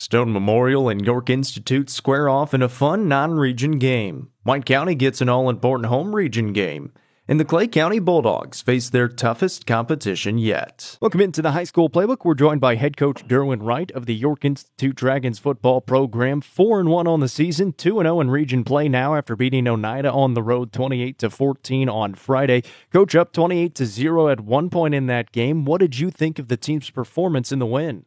[0.00, 4.30] Stone Memorial and York Institute square off in a fun non region game.
[4.44, 6.92] White County gets an all important home region game.
[7.26, 10.96] And the Clay County Bulldogs face their toughest competition yet.
[11.00, 12.18] Welcome into the high school playbook.
[12.24, 16.42] We're joined by head coach Derwin Wright of the York Institute Dragons football program.
[16.42, 19.66] 4 and 1 on the season, 2 and 0 in region play now after beating
[19.66, 22.62] Oneida on the road 28 to 14 on Friday.
[22.92, 25.64] Coach up 28 to 0 at one point in that game.
[25.64, 28.04] What did you think of the team's performance in the win?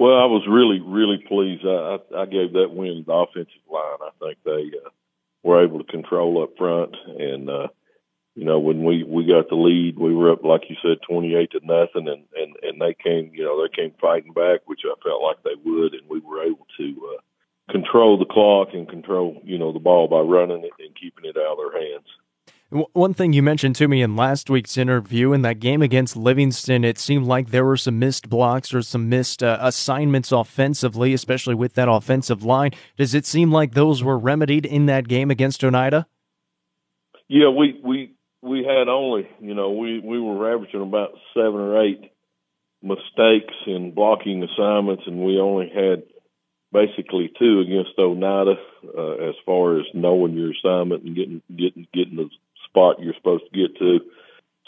[0.00, 1.60] Well, I was really, really pleased.
[1.60, 4.00] I, I, gave that win the offensive line.
[4.00, 4.88] I think they uh,
[5.42, 7.68] were able to control up front, and uh,
[8.34, 11.34] you know when we we got the lead, we were up like you said, twenty
[11.34, 14.80] eight to nothing, and and and they came, you know, they came fighting back, which
[14.86, 17.20] I felt like they would, and we were able to uh,
[17.70, 21.36] control the clock and control, you know, the ball by running it and keeping it
[21.36, 22.08] out of their hands.
[22.70, 26.84] One thing you mentioned to me in last week's interview in that game against Livingston,
[26.84, 31.56] it seemed like there were some missed blocks or some missed uh, assignments offensively, especially
[31.56, 32.70] with that offensive line.
[32.96, 36.06] Does it seem like those were remedied in that game against Oneida?
[37.26, 41.82] Yeah, we we we had only, you know, we we were averaging about seven or
[41.82, 42.12] eight
[42.82, 46.04] mistakes in blocking assignments, and we only had
[46.72, 48.54] basically two against Oneida
[48.96, 52.30] uh, as far as knowing your assignment and getting getting getting the
[52.70, 53.98] spot you're supposed to get to.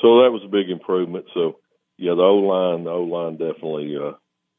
[0.00, 1.26] So that was a big improvement.
[1.34, 1.58] So
[1.96, 4.12] yeah, the O line, the O line definitely uh,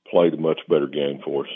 [0.10, 1.52] played a much better game for us.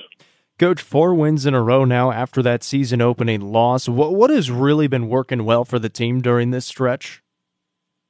[0.60, 3.88] Coach, four wins in a row now after that season opening loss.
[3.88, 7.22] What what has really been working well for the team during this stretch?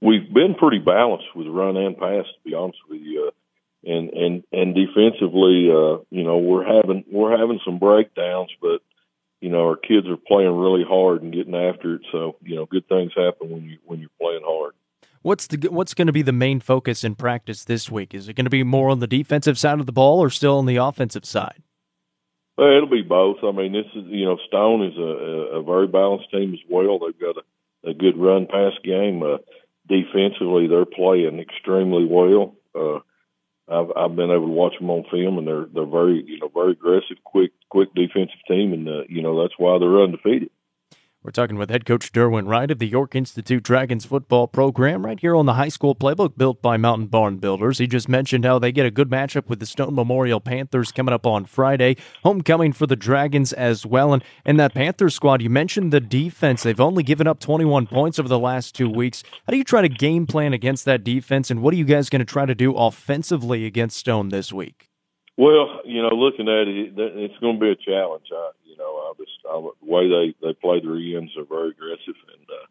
[0.01, 3.27] We've been pretty balanced with run and pass, to be honest with you.
[3.27, 3.31] Uh,
[3.91, 8.81] and and and defensively, uh, you know, we're having we're having some breakdowns, but
[9.41, 12.01] you know, our kids are playing really hard and getting after it.
[12.11, 14.73] So, you know, good things happen when you when you're playing hard.
[15.21, 18.13] What's the what's going to be the main focus in practice this week?
[18.13, 20.57] Is it going to be more on the defensive side of the ball or still
[20.57, 21.61] on the offensive side?
[22.57, 23.37] Well, it'll be both.
[23.43, 26.99] I mean, this is you know, Stone is a, a very balanced team as well.
[26.99, 29.21] They've got a, a good run pass game.
[29.21, 29.37] Uh,
[29.87, 32.55] defensively, they're playing extremely well.
[32.73, 32.99] Uh,
[33.69, 36.49] I've I've been able to watch them on film, and they're they're very you know
[36.53, 40.49] very aggressive, quick quick defensive team, and uh, you know that's why they're undefeated.
[41.23, 45.19] We're talking with head coach Derwin Wright of the York Institute Dragons football program right
[45.19, 47.79] here on the high school playbook built by Mountain Barn Builders.
[47.79, 51.13] He just mentioned how they get a good matchup with the Stone Memorial Panthers coming
[51.13, 51.97] up on Friday.
[52.23, 54.13] Homecoming for the Dragons as well.
[54.13, 56.61] And, and that Panthers squad, you mentioned the defense.
[56.61, 59.23] They've only given up 21 points over the last two weeks.
[59.47, 61.49] How do you try to game plan against that defense?
[61.49, 64.87] And what are you guys going to try to do offensively against Stone this week?
[65.35, 68.27] Well, you know, looking at it, it's going to be a challenge.
[68.31, 71.69] I, you know, I just I, the way they they play their ends are very
[71.69, 72.65] aggressive, and uh,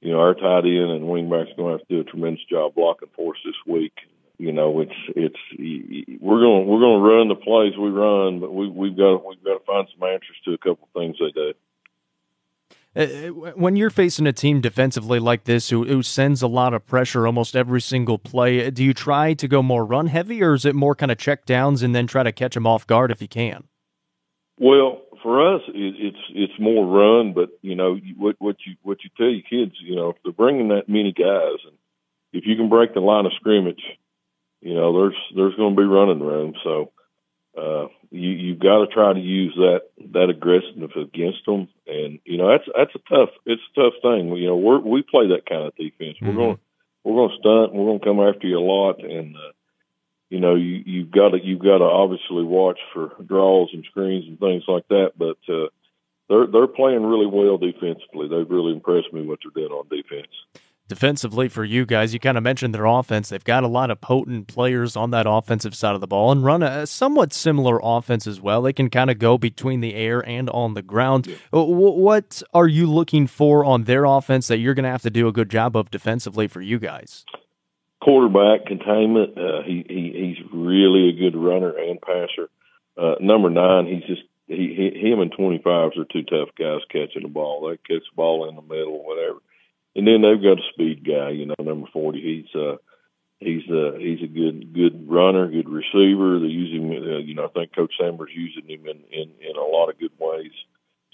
[0.00, 2.74] you know, our tight end and wingback's going to have to do a tremendous job
[2.74, 3.92] blocking for us this week.
[4.38, 8.52] You know, it's it's we're going we're going to run the plays we run, but
[8.52, 11.32] we we've got we've got to find some answers to a couple of things they
[11.32, 11.52] do.
[12.96, 16.84] Uh, when you're facing a team defensively like this who, who sends a lot of
[16.86, 20.64] pressure almost every single play, do you try to go more run heavy or is
[20.64, 23.22] it more kind of check downs and then try to catch them off guard if
[23.22, 23.62] you can?
[24.58, 28.98] Well, for us, it, it's it's more run, but you know what what you what
[29.04, 31.76] you tell your kids, you know, if they're bringing that many guys, and
[32.32, 33.82] if you can break the line of scrimmage,
[34.60, 36.54] you know, there's there's going to be running room.
[36.62, 36.92] So
[37.56, 39.82] uh, you you've got to try to use that
[40.12, 44.34] that aggressiveness against them, and you know that's that's a tough it's a tough thing.
[44.36, 46.16] You know we we play that kind of defense.
[46.16, 46.26] Mm-hmm.
[46.26, 46.58] We're going
[47.04, 47.74] we're going to stunt.
[47.74, 49.52] We're going to come after you a lot, and uh,
[50.30, 54.24] you know you you've got to you've got to obviously watch for draws and screens
[54.26, 55.12] and things like that.
[55.18, 55.68] But uh,
[56.28, 58.28] they're they're playing really well defensively.
[58.28, 60.32] They've really impressed me what they're doing on defense
[60.90, 63.28] defensively for you guys, you kind of mentioned their offense.
[63.28, 66.44] They've got a lot of potent players on that offensive side of the ball and
[66.44, 68.60] run a somewhat similar offense as well.
[68.60, 71.28] They can kind of go between the air and on the ground.
[71.54, 75.10] Uh, what are you looking for on their offense that you're going to have to
[75.10, 77.24] do a good job of defensively for you guys?
[78.02, 79.36] Quarterback containment.
[79.36, 82.48] Uh, he, he he's really a good runner and passer.
[82.96, 86.80] Uh, number nine, he's just he, he him and twenty fives are two tough guys
[86.90, 87.68] catching the ball.
[87.68, 89.40] They catch the ball in the middle, whatever
[89.94, 92.20] and then they've got a speed guy, you know, number forty.
[92.20, 92.76] He's uh
[93.38, 96.38] he's uh he's a good good runner, good receiver.
[96.38, 99.56] They use him uh, you know, I think Coach Samber's using him in, in, in
[99.56, 100.52] a lot of good ways.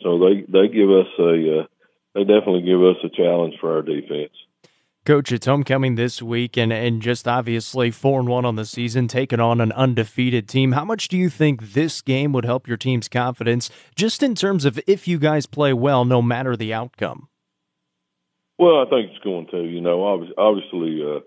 [0.00, 1.66] So they, they give us a uh,
[2.14, 4.32] they definitely give us a challenge for our defense.
[5.06, 9.06] Coach, it's homecoming this week, and, and just obviously four and one on the season,
[9.06, 10.72] taking on an undefeated team.
[10.72, 14.64] How much do you think this game would help your team's confidence, just in terms
[14.64, 17.28] of if you guys play well, no matter the outcome?
[18.58, 19.62] Well, I think it's going to.
[19.62, 20.02] You know,
[20.36, 21.20] obviously, uh,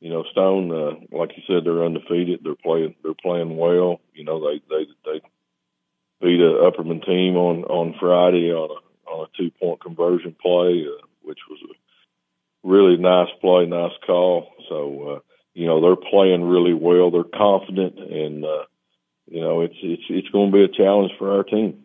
[0.00, 2.40] you know, Stone, uh, like you said, they're undefeated.
[2.44, 2.94] They're playing.
[3.02, 4.00] They're playing well.
[4.12, 5.20] You know, they they they
[6.20, 10.84] beat a Upperman team on on Friday on a on a two point conversion play,
[10.86, 11.83] uh, which was a
[12.64, 14.48] really nice play, nice call.
[14.68, 15.18] So uh,
[15.54, 17.10] you know they're playing really well.
[17.10, 18.64] They're confident, and uh,
[19.26, 21.84] you know it's it's it's going to be a challenge for our team.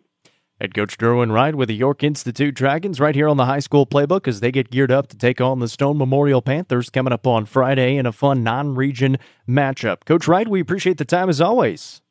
[0.59, 3.87] Head coach Derwin Wright with the York Institute Dragons right here on the high school
[3.87, 7.25] playbook as they get geared up to take on the Stone Memorial Panthers coming up
[7.25, 9.17] on Friday in a fun non region
[9.47, 10.03] matchup.
[10.05, 12.01] Coach Wright, we appreciate the time as always.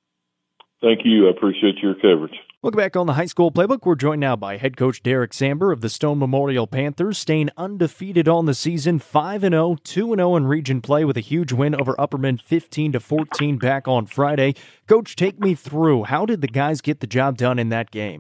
[0.80, 1.26] Thank you.
[1.26, 2.36] I appreciate your coverage.
[2.60, 3.86] Welcome back on the high school playbook.
[3.86, 8.26] We're joined now by head coach Derek Samber of the Stone Memorial Panthers, staying undefeated
[8.26, 11.94] on the season, 5 0, 2 0 in region play with a huge win over
[12.00, 14.56] Upperman 15 to 14 back on Friday.
[14.88, 16.02] Coach, take me through.
[16.02, 18.18] How did the guys get the job done in that game?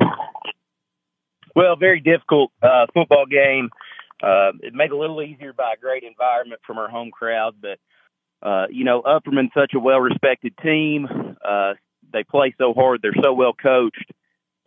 [1.56, 3.70] Well, very difficult uh, football game.
[4.22, 7.80] Uh, it made a little easier by a great environment from our home crowd, but
[8.48, 11.08] uh, you know, Upperman such a well respected team.
[11.44, 11.72] Uh,
[12.12, 13.00] they play so hard.
[13.02, 14.12] They're so well coached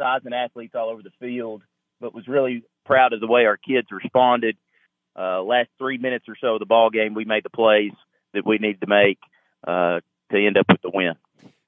[0.02, 1.62] and athletes all over the field,
[2.00, 4.58] but was really proud of the way our kids responded.
[5.18, 7.92] Uh, last three minutes or so of the ball game, we made the plays
[8.34, 9.20] that we needed to make
[9.68, 10.00] uh,
[10.32, 11.14] to end up with the win.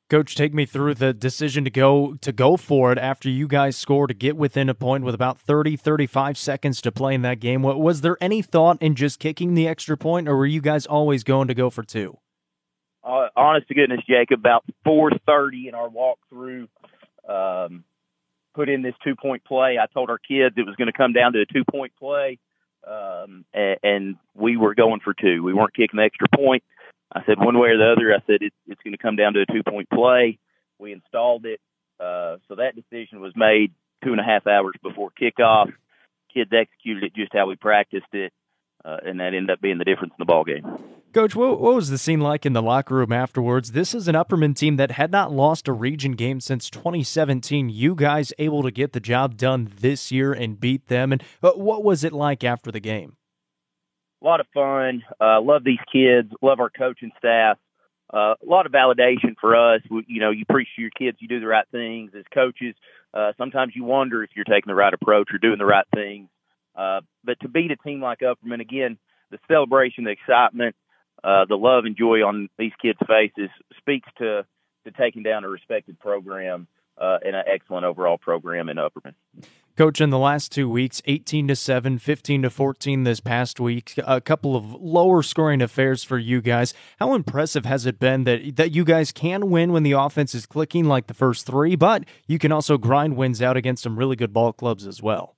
[0.09, 3.75] Coach, take me through the decision to go to go for it after you guys
[3.75, 7.39] scored to get within a point with about 30, 35 seconds to play in that
[7.39, 7.63] game.
[7.63, 11.23] Was there any thought in just kicking the extra point, or were you guys always
[11.23, 12.17] going to go for two?
[13.03, 16.67] Uh, honest to goodness, Jacob, about 4:30 in our walkthrough,
[17.27, 17.83] um,
[18.53, 19.77] put in this two point play.
[19.81, 22.39] I told our kids it was going to come down to a two point play,
[22.87, 25.43] um, and, and we were going for two.
[25.43, 26.63] We weren't kicking the extra point.
[27.11, 28.13] I said one way or the other.
[28.13, 30.39] I said it, it's going to come down to a two point play.
[30.79, 31.59] We installed it,
[31.99, 33.71] uh, so that decision was made
[34.03, 35.71] two and a half hours before kickoff.
[36.33, 38.33] Kids executed it just how we practiced it,
[38.83, 40.65] uh, and that ended up being the difference in the ball game.
[41.13, 43.73] Coach, what, what, was the scene like in the locker room afterwards?
[43.73, 47.69] This is an Upperman team that had not lost a region game since 2017.
[47.69, 51.11] You guys able to get the job done this year and beat them.
[51.11, 53.15] And uh, what was it like after the game?
[54.23, 55.03] A lot of fun.
[55.21, 56.31] Uh, love these kids.
[56.41, 57.59] Love our coaching staff.
[58.11, 59.81] Uh, a lot of validation for us.
[59.91, 62.73] We, you know, you preach to your kids, you do the right things as coaches.
[63.13, 66.27] Uh, sometimes you wonder if you're taking the right approach or doing the right things.
[66.75, 68.97] Uh, but to beat a team like Upperman, again,
[69.29, 70.75] the celebration, the excitement,
[71.23, 74.45] uh, the love and joy on these kids' faces speaks to
[74.85, 76.67] to taking down a respected program
[76.97, 79.13] uh, and an excellent overall program in Upperman.
[79.75, 83.95] Coach, in the last two weeks, 18 to 7, 15 to 14 this past week,
[84.05, 86.75] a couple of lower scoring affairs for you guys.
[86.99, 90.45] How impressive has it been that, that you guys can win when the offense is
[90.45, 94.15] clicking like the first three, but you can also grind wins out against some really
[94.15, 95.35] good ball clubs as well?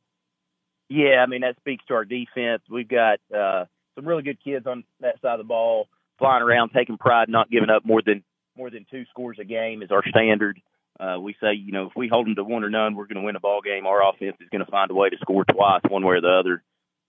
[0.90, 2.62] Yeah, I mean, that speaks to our defense.
[2.70, 3.66] We've got uh,
[3.96, 5.88] some really good kids on that side of the ball,
[6.20, 8.24] flying around, taking pride, not giving up more than
[8.58, 10.62] more than two scores a game is our standard.
[10.98, 13.20] Uh, we say, you know, if we hold them to one or none, we're going
[13.20, 13.86] to win a ball game.
[13.86, 16.40] Our offense is going to find a way to score twice, one way or the
[16.40, 16.64] other.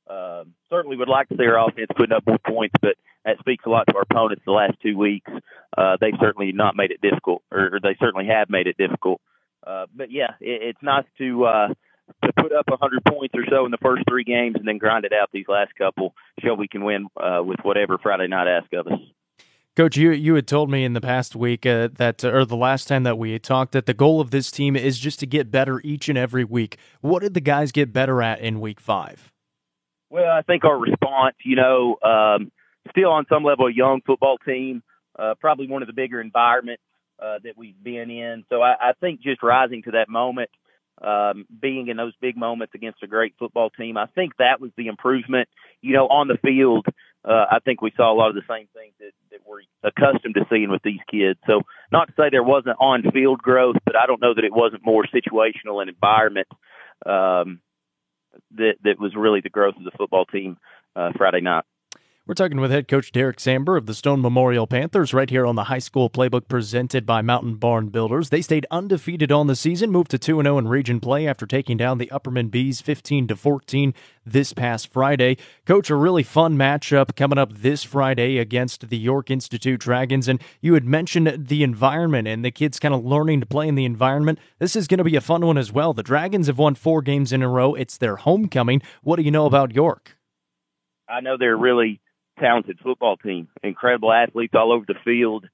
[0.08, 3.64] Uh, certainly would like to see our offense putting up more points, but that speaks
[3.64, 5.30] a lot to our opponents the last two weeks.
[5.76, 9.20] Uh, they've certainly not made it difficult, or, they certainly have made it difficult.
[9.66, 11.68] Uh, but yeah, it, it's nice to uh,
[12.24, 15.04] to put up 100 points or so in the first three games and then grind
[15.04, 18.68] it out these last couple, show we can win uh, with whatever Friday night asks
[18.72, 18.98] of us.
[19.76, 22.88] Coach, you you had told me in the past week uh, that, or the last
[22.88, 25.50] time that we had talked, that the goal of this team is just to get
[25.50, 26.78] better each and every week.
[27.02, 29.30] What did the guys get better at in week five?
[30.08, 32.50] Well, I think our response, you know, um,
[32.90, 34.82] still on some level a young football team,
[35.18, 36.82] uh, probably one of the bigger environments
[37.22, 38.44] uh, that we've been in.
[38.48, 40.48] So I, I think just rising to that moment
[41.02, 43.96] um, being in those big moments against a great football team.
[43.96, 45.48] I think that was the improvement.
[45.82, 46.86] You know, on the field,
[47.24, 50.34] uh, I think we saw a lot of the same things that, that we're accustomed
[50.36, 51.38] to seeing with these kids.
[51.46, 51.62] So,
[51.92, 54.84] not to say there wasn't on field growth, but I don't know that it wasn't
[54.84, 56.48] more situational and environment
[57.04, 57.60] um,
[58.56, 60.56] that that was really the growth of the football team
[60.94, 61.64] uh, Friday night.
[62.28, 65.54] We're talking with head coach Derek Samber of the Stone Memorial Panthers right here on
[65.54, 68.30] the high school playbook presented by Mountain Barn Builders.
[68.30, 71.76] They stayed undefeated on the season, moved to 2 0 in region play after taking
[71.76, 75.36] down the Upperman Bees 15 to 14 this past Friday.
[75.66, 80.26] Coach, a really fun matchup coming up this Friday against the York Institute Dragons.
[80.26, 83.76] And you had mentioned the environment and the kids kind of learning to play in
[83.76, 84.40] the environment.
[84.58, 85.94] This is going to be a fun one as well.
[85.94, 87.76] The Dragons have won four games in a row.
[87.76, 88.82] It's their homecoming.
[89.04, 90.18] What do you know about York?
[91.08, 92.00] I know they're really
[92.38, 95.46] talented football team, incredible athletes all over the field.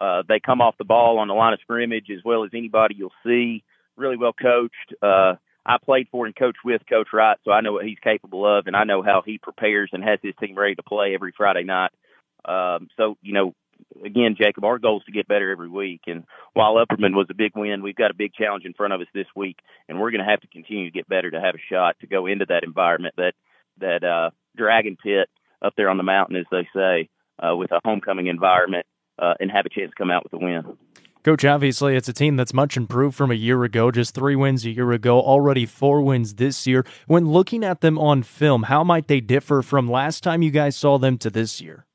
[0.00, 2.94] Uh, they come off the ball on the line of scrimmage as well as anybody
[2.96, 3.64] you'll see.
[3.96, 4.94] Really well coached.
[5.02, 5.34] Uh,
[5.66, 8.66] I played for and coached with Coach Wright, so I know what he's capable of,
[8.66, 11.64] and I know how he prepares and has his team ready to play every Friday
[11.64, 11.90] night.
[12.44, 13.54] Um, so, you know,
[14.04, 16.02] again, Jacob, our goal is to get better every week.
[16.06, 19.00] And while Upperman was a big win, we've got a big challenge in front of
[19.00, 21.54] us this week, and we're going to have to continue to get better to have
[21.54, 23.34] a shot to go into that environment that
[23.80, 25.28] that uh, Dragon Pit
[25.62, 27.08] up there on the mountain, as they say,
[27.42, 28.86] uh, with a homecoming environment,
[29.18, 30.76] uh, and have a chance to come out with a win.
[31.24, 34.64] Coach, obviously, it's a team that's much improved from a year ago, just three wins
[34.64, 36.86] a year ago, already four wins this year.
[37.06, 40.76] When looking at them on film, how might they differ from last time you guys
[40.76, 41.86] saw them to this year?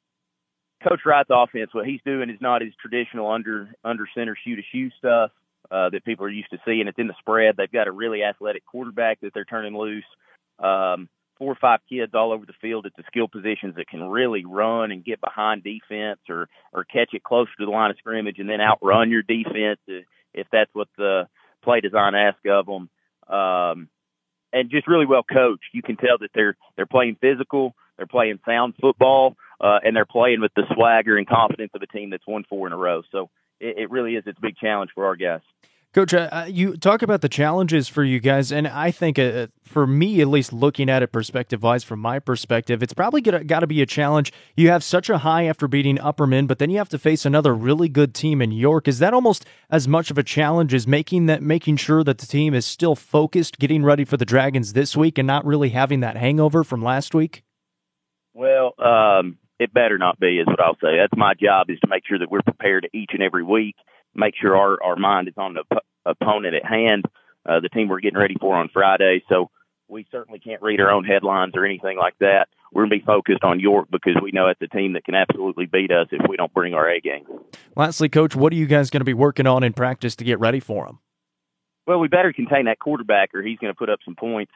[0.88, 4.64] Coach Wright's offense, what he's doing is not his traditional under under center shoot a
[4.72, 5.32] shoe stuff
[5.72, 6.88] uh, that people are used to seeing.
[6.88, 7.56] It's in the spread.
[7.58, 10.04] They've got a really athletic quarterback that they're turning loose.
[10.60, 14.04] Um, four or five kids all over the field at the skill positions that can
[14.04, 17.98] really run and get behind defense or or catch it closer to the line of
[17.98, 21.28] scrimmage and then outrun your defense if that's what the
[21.64, 22.90] play design asks of them.
[23.28, 23.90] Um,
[24.52, 25.74] and just really well coached.
[25.74, 30.06] You can tell that they're they're playing physical, they're playing sound football, uh, and they're
[30.06, 33.02] playing with the swagger and confidence of a team that's won four in a row.
[33.12, 35.42] So it, it really is it's a big challenge for our guys.
[35.94, 39.46] Coach, uh, uh, you talk about the challenges for you guys, and I think uh,
[39.62, 43.60] for me, at least looking at it perspective wise, from my perspective, it's probably got
[43.60, 44.34] to be a challenge.
[44.58, 47.54] You have such a high after beating Upperman, but then you have to face another
[47.54, 48.88] really good team in York.
[48.88, 52.26] Is that almost as much of a challenge as making that, making sure that the
[52.26, 56.00] team is still focused, getting ready for the Dragons this week, and not really having
[56.00, 57.44] that hangover from last week?
[58.34, 60.98] Well, um, it better not be, is what I'll say.
[60.98, 63.76] That's my job is to make sure that we're prepared each and every week
[64.16, 67.06] make sure our, our mind is on the op- opponent at hand,
[67.48, 69.24] uh, the team we're getting ready for on Friday.
[69.30, 69.50] So
[69.88, 72.48] we certainly can't read our own headlines or anything like that.
[72.72, 75.14] We're going to be focused on York because we know it's a team that can
[75.14, 77.26] absolutely beat us if we don't bring our A game.
[77.76, 80.40] Lastly, Coach, what are you guys going to be working on in practice to get
[80.40, 81.00] ready for them?
[81.86, 84.54] Well, we better contain that quarterback or he's going to put up some points.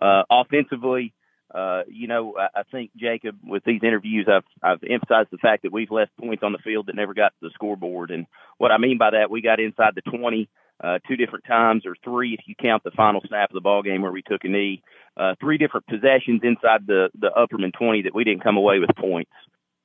[0.00, 1.12] Uh, offensively,
[1.54, 5.62] uh, you know, I, I think Jacob, with these interviews, I've I've emphasized the fact
[5.62, 8.26] that we've left points on the field that never got to the scoreboard, and
[8.58, 10.48] what I mean by that, we got inside the 20
[10.82, 13.82] uh, two different times, or three if you count the final snap of the ball
[13.82, 14.82] game where we took a knee.
[15.16, 18.90] Uh, three different possessions inside the the Upperman 20 that we didn't come away with
[18.96, 19.32] points,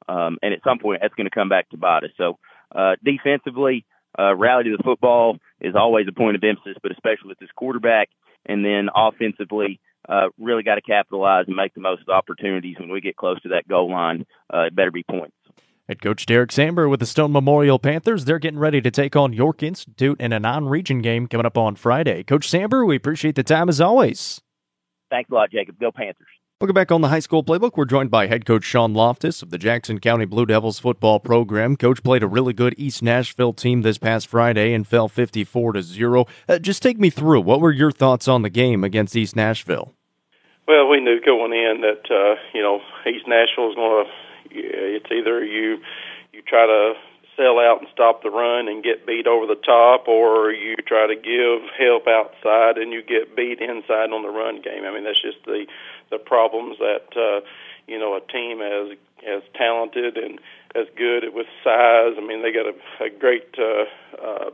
[0.08, 2.12] um, and at some point that's going to come back to bite us.
[2.18, 2.38] So
[2.76, 3.86] uh, defensively,
[4.20, 7.50] uh, rally to the football is always a point of emphasis, but especially with this
[7.56, 8.10] quarterback,
[8.46, 9.80] and then offensively
[10.10, 13.16] uh, really got to capitalize and make the most of the opportunities when we get
[13.16, 14.26] close to that goal line.
[14.54, 15.36] Uh, it better be points.
[15.88, 18.24] Head coach Derek Samber with the Stone Memorial Panthers.
[18.24, 21.58] They're getting ready to take on York Institute in a non region game coming up
[21.58, 22.24] on Friday.
[22.24, 24.42] Coach Samber, we appreciate the time as always.
[25.10, 25.80] Thanks a lot, Jacob.
[25.80, 26.28] Go Panthers.
[26.64, 29.50] Looking back on the high school playbook, we're joined by head coach Sean Loftus of
[29.50, 31.76] the Jackson County Blue Devils football program.
[31.76, 35.82] Coach played a really good East Nashville team this past Friday and fell 54 to
[35.82, 36.26] 0.
[36.48, 37.42] Uh, just take me through.
[37.42, 39.92] What were your thoughts on the game against East Nashville?
[40.66, 44.12] Well, we knew going in that uh, you know East Nashville is going to.
[44.52, 45.80] It's either you
[46.32, 46.94] you try to
[47.36, 51.08] sell out and stop the run and get beat over the top, or you try
[51.08, 54.86] to give help outside and you get beat inside on the run game.
[54.86, 55.66] I mean, that's just the
[56.14, 57.42] the problems that uh,
[57.88, 60.40] you know a team as as talented and
[60.76, 62.14] as good with size.
[62.18, 63.86] I mean, they got a, a great, uh,
[64.22, 64.52] uh,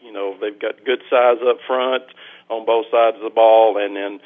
[0.00, 2.04] you know, they've got good size up front
[2.48, 4.20] on both sides of the ball, and then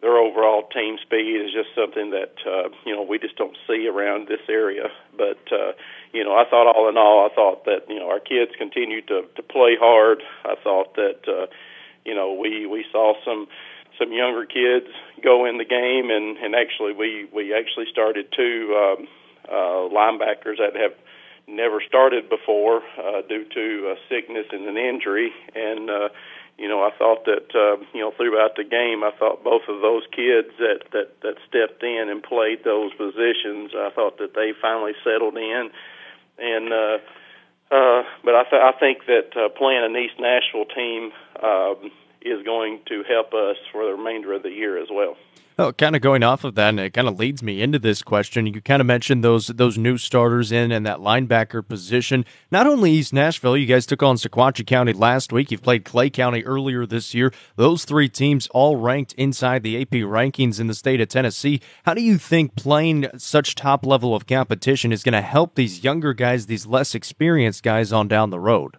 [0.00, 3.86] their overall team speed is just something that uh, you know we just don't see
[3.86, 4.88] around this area.
[5.16, 5.72] But uh,
[6.12, 9.08] you know, I thought all in all, I thought that you know our kids continued
[9.08, 10.22] to to play hard.
[10.44, 11.46] I thought that uh,
[12.04, 13.46] you know we we saw some
[13.98, 14.86] some younger kids
[15.22, 19.08] go in the game, and and actually we we actually started two um,
[19.48, 20.94] uh, linebackers that have
[21.46, 26.08] never started before uh, due to a sickness and an injury, and uh,
[26.60, 29.80] you know, I thought that uh, you know throughout the game, I thought both of
[29.80, 34.52] those kids that that that stepped in and played those positions, I thought that they
[34.60, 35.70] finally settled in,
[36.38, 36.98] and uh,
[37.72, 41.12] uh, but I th- I think that uh, playing an East Nashville team
[41.42, 41.90] um,
[42.22, 45.16] is going to help us for the remainder of the year as well.
[45.60, 48.00] Oh, kind of going off of that, and it kind of leads me into this
[48.00, 48.46] question.
[48.46, 52.24] You kind of mentioned those those new starters in and that linebacker position.
[52.50, 55.50] Not only East Nashville, you guys took on Sequatchie County last week.
[55.50, 57.30] You've played Clay County earlier this year.
[57.56, 61.60] Those three teams all ranked inside the AP rankings in the state of Tennessee.
[61.82, 65.84] How do you think playing such top level of competition is going to help these
[65.84, 68.78] younger guys, these less experienced guys on down the road?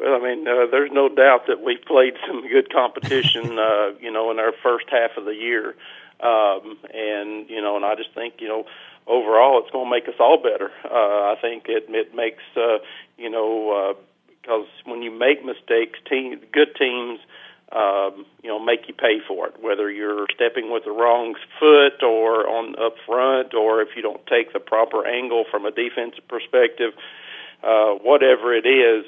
[0.00, 4.10] Well, I mean, uh, there's no doubt that we played some good competition, uh, you
[4.10, 5.74] know, in our first half of the year.
[6.20, 8.64] Um, and, you know, and I just think, you know,
[9.06, 10.70] overall it's going to make us all better.
[10.84, 12.78] Uh, I think it, it makes, uh,
[13.18, 17.20] you know, uh, because when you make mistakes, team, good teams,
[17.72, 19.62] um, you know, make you pay for it.
[19.62, 24.26] Whether you're stepping with the wrong foot or on up front, or if you don't
[24.26, 26.92] take the proper angle from a defensive perspective,
[27.62, 29.04] uh, whatever it is,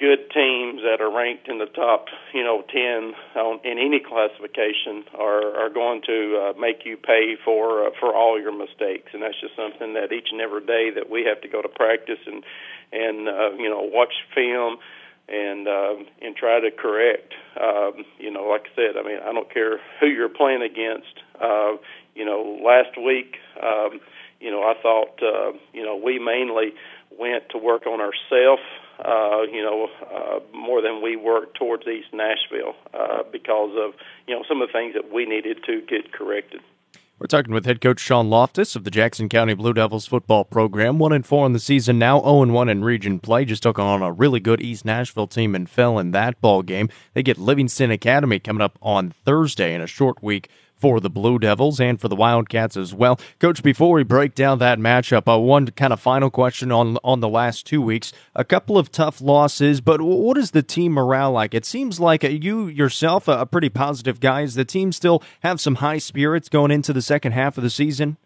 [0.00, 5.04] good teams that are ranked in the top, you know, ten on, in any classification
[5.14, 9.22] are are going to uh, make you pay for uh, for all your mistakes, and
[9.22, 12.18] that's just something that each and every day that we have to go to practice
[12.26, 12.42] and
[12.92, 14.78] and uh, you know watch film
[15.28, 17.34] and um, and try to correct.
[17.60, 21.20] Um, you know, like I said, I mean, I don't care who you're playing against.
[21.40, 21.76] Uh,
[22.14, 24.00] you know, last week, um,
[24.40, 26.72] you know, I thought, uh, you know, we mainly
[27.18, 28.62] went to work on ourselves.
[29.04, 33.94] Uh, you know, uh, more than we worked towards East Nashville uh, because of
[34.26, 36.60] you know some of the things that we needed to get corrected.
[37.20, 40.98] We're talking with head coach Sean Loftus of the Jackson County Blue Devils football program.
[40.98, 43.44] One and four in the season now, zero oh and one in region play.
[43.44, 46.88] Just took on a really good East Nashville team and fell in that ball game.
[47.12, 50.48] They get Livingston Academy coming up on Thursday in a short week
[50.80, 53.20] for the Blue Devils and for the Wildcats as well.
[53.38, 57.20] Coach, before we break down that matchup, uh, one kind of final question on on
[57.20, 58.12] the last two weeks.
[58.34, 61.54] A couple of tough losses, but what is the team morale like?
[61.54, 64.42] It seems like uh, you yourself, a pretty positive guy.
[64.42, 67.70] Is the team still have some high spirits going into the second half of the
[67.70, 68.16] season?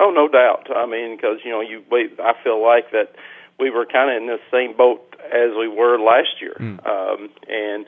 [0.00, 0.68] Oh, no doubt.
[0.74, 3.14] I mean, because you know, you we, I feel like that
[3.58, 6.86] we were kind of in the same boat as we were last year, mm.
[6.86, 7.86] um, and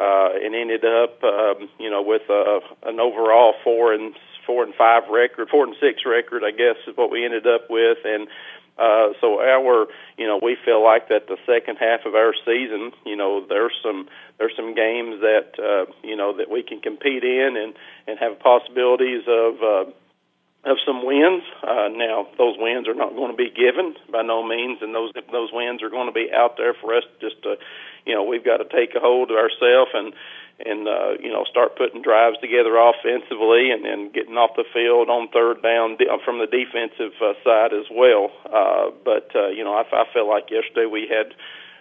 [0.00, 4.14] uh, and ended up, um, you know, with uh, an overall four and
[4.46, 7.70] four and five record, four and six record, I guess, is what we ended up
[7.70, 8.28] with, and
[8.78, 12.92] uh, so our, you know, we feel like that the second half of our season,
[13.04, 14.08] you know, there's some
[14.38, 17.74] there's some games that uh, you know that we can compete in and
[18.06, 19.62] and have possibilities of.
[19.62, 19.90] Uh,
[20.64, 21.42] of some wins.
[21.60, 25.10] Uh, now, those wins are not going to be given by no means, and those
[25.32, 27.56] those wins are going to be out there for us just to
[28.06, 30.12] you know we've got to take a hold of ourselves and
[30.64, 35.08] and uh, you know start putting drives together offensively and and getting off the field
[35.08, 38.30] on third down from the defensive uh, side as well.
[38.46, 41.34] Uh, but uh, you know I, I felt like yesterday we had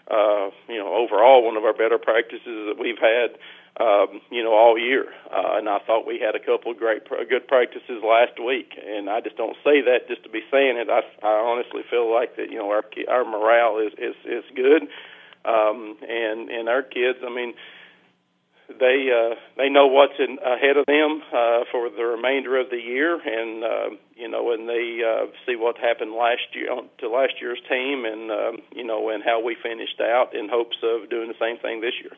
[0.10, 3.38] uh, you know overall one of our better practices that we've had.
[3.80, 7.08] Um, you know, all year, uh, and I thought we had a couple of great,
[7.08, 8.78] good practices last week.
[8.78, 10.90] And I just don't say that just to be saying it.
[10.90, 12.52] I, I honestly feel like that.
[12.52, 14.90] You know, our our morale is is is good
[15.46, 17.20] um, and and our kids.
[17.26, 17.54] I mean,
[18.80, 22.78] they uh, they know what's in, ahead of them uh, for the remainder of the
[22.78, 27.34] year, and uh, you know, and they uh, see what happened last year to last
[27.42, 31.28] year's team, and um, you know, and how we finished out in hopes of doing
[31.28, 32.12] the same thing this year.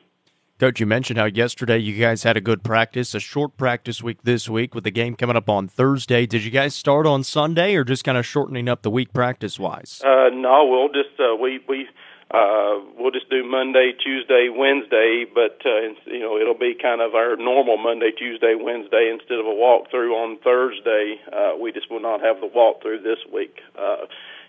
[0.60, 4.20] Coach, you mentioned how yesterday you guys had a good practice, a short practice week
[4.24, 6.26] this week with the game coming up on Thursday.
[6.26, 9.60] Did you guys start on Sunday or just kind of shortening up the week practice
[9.60, 10.00] wise?
[10.06, 11.88] Uh, no, we'll just uh, we we
[12.32, 17.16] uh, we'll just do Monday, Tuesday, Wednesday, but uh, you know it'll be kind of
[17.16, 21.20] our normal Monday, Tuesday, Wednesday instead of a walkthrough on Thursday.
[21.32, 23.60] Uh, we just will not have the walkthrough this week.
[23.78, 24.06] Uh,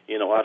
[0.07, 0.45] you know, I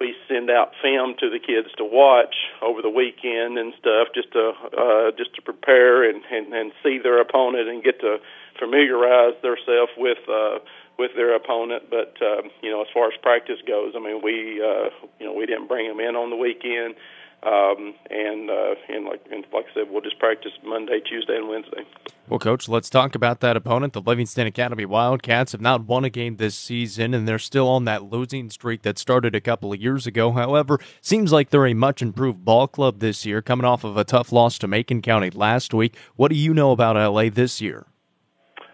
[0.00, 4.32] we send out film to the kids to watch over the weekend and stuff, just
[4.32, 8.18] to uh, just to prepare and, and and see their opponent and get to
[8.58, 10.18] familiarize themselves with.
[10.28, 10.58] Uh,
[10.98, 11.84] with their opponent.
[11.90, 15.32] But um, you know, as far as practice goes, I mean, we uh, you know
[15.32, 16.94] we didn't bring them in on the weekend,
[17.42, 21.48] um, and uh, and like and like I said, we'll just practice Monday, Tuesday, and
[21.48, 21.84] Wednesday.
[22.28, 23.94] Well, coach, let's talk about that opponent.
[23.94, 27.84] The Livingston Academy Wildcats have not won a game this season, and they're still on
[27.86, 30.32] that losing streak that started a couple of years ago.
[30.32, 34.04] However, seems like they're a much improved ball club this year, coming off of a
[34.04, 35.96] tough loss to Macon County last week.
[36.16, 37.86] What do you know about LA this year?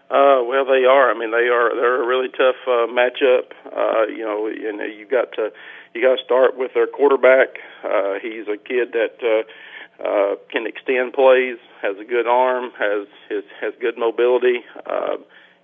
[0.09, 1.09] Uh, well, they are.
[1.09, 1.73] I mean, they are.
[1.73, 3.51] They're a really tough uh, matchup.
[3.65, 5.49] Uh, you know, and you got to
[5.93, 7.57] you got to start with their quarterback.
[7.83, 13.07] Uh, he's a kid that uh, uh, can extend plays, has a good arm, has
[13.29, 14.63] has has good mobility.
[14.85, 15.17] Uh,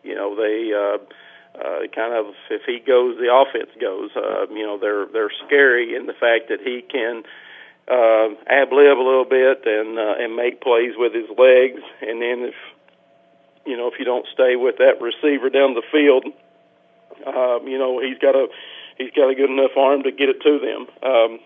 [0.04, 0.97] you know, they uh,
[1.62, 4.10] uh, kind of if he goes, the offense goes.
[4.15, 7.23] Uh, you know, they're they're scary in the fact that he can
[7.88, 12.21] uh, ab lib a little bit and uh, and make plays with his legs, and
[12.21, 12.56] then if
[13.65, 16.26] you know, if you don't stay with that receiver down the field,
[17.28, 18.47] um, you know, he's got a
[18.97, 20.88] he's got a good enough arm to get it to them.
[21.04, 21.39] Um,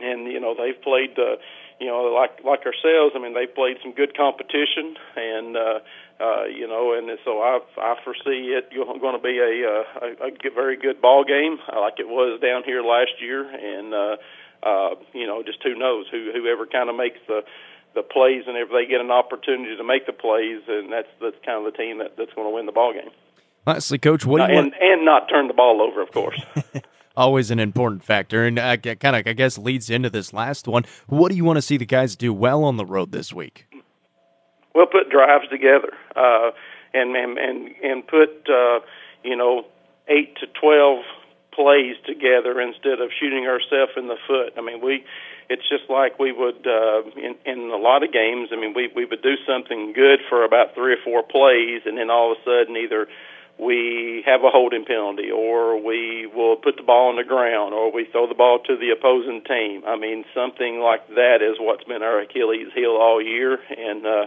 [0.00, 1.36] and you know, they've played, uh,
[1.80, 3.14] you know, like like ourselves.
[3.14, 5.78] I mean, they've played some good competition, and uh,
[6.20, 10.28] uh, you know, and so I I foresee it going to be a, uh, a
[10.28, 14.16] a very good ball game, like it was down here last year, and uh,
[14.62, 17.42] uh, you know, just who knows who whoever kind of makes the
[17.94, 21.36] the plays, and if they get an opportunity to make the plays, and that's that's
[21.44, 23.10] kind of the team that, that's going to win the ball game.
[23.66, 26.40] Honestly, Coach, what do you uh, and, and not turn the ball over, of course.
[27.16, 30.84] Always an important factor, and uh, kind of I guess leads into this last one.
[31.06, 33.66] What do you want to see the guys do well on the road this week?
[34.74, 36.50] we'll put drives together, uh,
[36.94, 38.80] and and and and put uh,
[39.22, 39.66] you know
[40.08, 41.04] eight to twelve
[41.52, 44.54] plays together instead of shooting ourselves in the foot.
[44.56, 45.04] I mean, we
[45.52, 48.48] it's just like we would uh, in in a lot of games.
[48.52, 51.98] I mean, we we would do something good for about three or four plays, and
[51.98, 53.06] then all of a sudden either
[53.58, 57.92] we have a holding penalty, or we will put the ball on the ground, or
[57.92, 59.82] we throw the ball to the opposing team.
[59.86, 64.26] I mean, something like that is what's been our Achilles heel all year, and uh,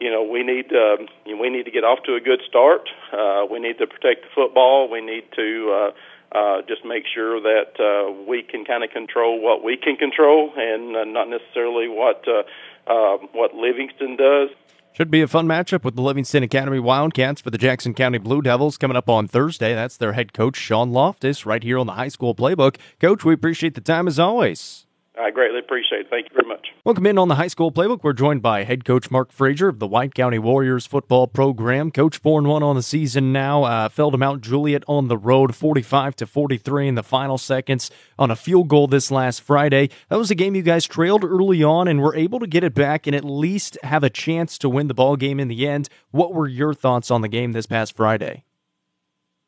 [0.00, 2.90] you know we need uh, we need to get off to a good start.
[3.12, 4.90] Uh, we need to protect the football.
[4.90, 5.90] We need to uh,
[6.32, 10.52] uh, just make sure that uh, we can kind of control what we can control
[10.56, 12.42] and uh, not necessarily what uh,
[12.90, 14.50] uh, what Livingston does.
[14.92, 18.42] Should be a fun matchup with the Livingston Academy Wildcats for the Jackson County Blue
[18.42, 19.74] Devils coming up on Thursday.
[19.74, 22.76] That's their head coach, Sean Loftus, right here on the high school playbook.
[23.00, 24.87] Coach, we appreciate the time as always.
[25.20, 26.06] I greatly appreciate it.
[26.10, 26.68] Thank you very much.
[26.84, 28.04] Welcome in on the high school playbook.
[28.04, 31.90] We're joined by head coach Mark Frazier of the White County Warriors football program.
[31.90, 33.64] Coach four and one on the season now.
[33.64, 37.90] Uh, fell to Mount Juliet on the road, forty-five to forty-three in the final seconds
[38.18, 39.90] on a field goal this last Friday.
[40.08, 42.74] That was a game you guys trailed early on and were able to get it
[42.74, 45.88] back and at least have a chance to win the ball game in the end.
[46.12, 48.44] What were your thoughts on the game this past Friday?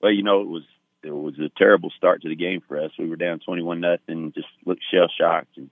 [0.02, 0.64] Well, you know, it was
[1.02, 2.90] it was a terrible start to the game for us.
[2.98, 5.70] We were down twenty-one nothing, just looked shell shocked and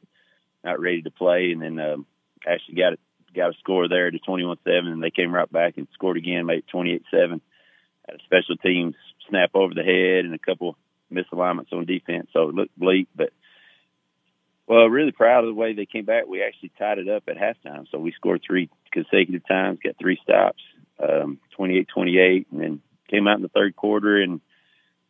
[0.64, 1.50] not ready to play.
[1.52, 2.06] And then um,
[2.46, 3.00] actually got it,
[3.34, 6.46] got a score there to twenty-one seven, and they came right back and scored again,
[6.46, 7.40] made twenty-eight seven.
[8.06, 8.94] Had a special teams
[9.28, 10.76] snap over the head and a couple
[11.12, 13.08] misalignments on defense, so it looked bleak.
[13.14, 13.30] But
[14.66, 16.26] well, really proud of the way they came back.
[16.26, 20.18] We actually tied it up at halftime, so we scored three consecutive times, got three
[20.22, 20.62] stops,
[21.02, 24.42] um, 28-28, and then came out in the third quarter and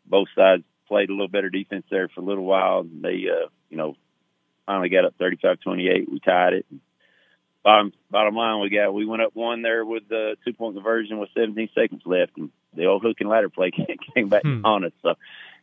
[0.08, 2.84] both sides played a little better defense there for a little while.
[2.84, 3.96] They, uh, you know,
[4.66, 6.10] finally got up 35-28.
[6.10, 6.66] We tied it.
[7.64, 11.18] Bottom bottom line, we got we went up one there with the two point conversion
[11.18, 13.72] with 17 seconds left, and the old hook and ladder play
[14.14, 14.64] came back hmm.
[14.64, 14.92] on us.
[15.02, 15.14] So,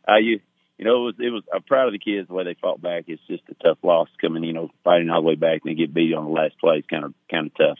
[0.06, 0.40] uh, you
[0.78, 1.42] you know, it was it was.
[1.52, 3.04] I'm proud of the kids the way they fought back.
[3.06, 5.94] It's just a tough loss coming, you know, fighting all the way back and get
[5.94, 7.78] beat on the last play is kind of kind of tough.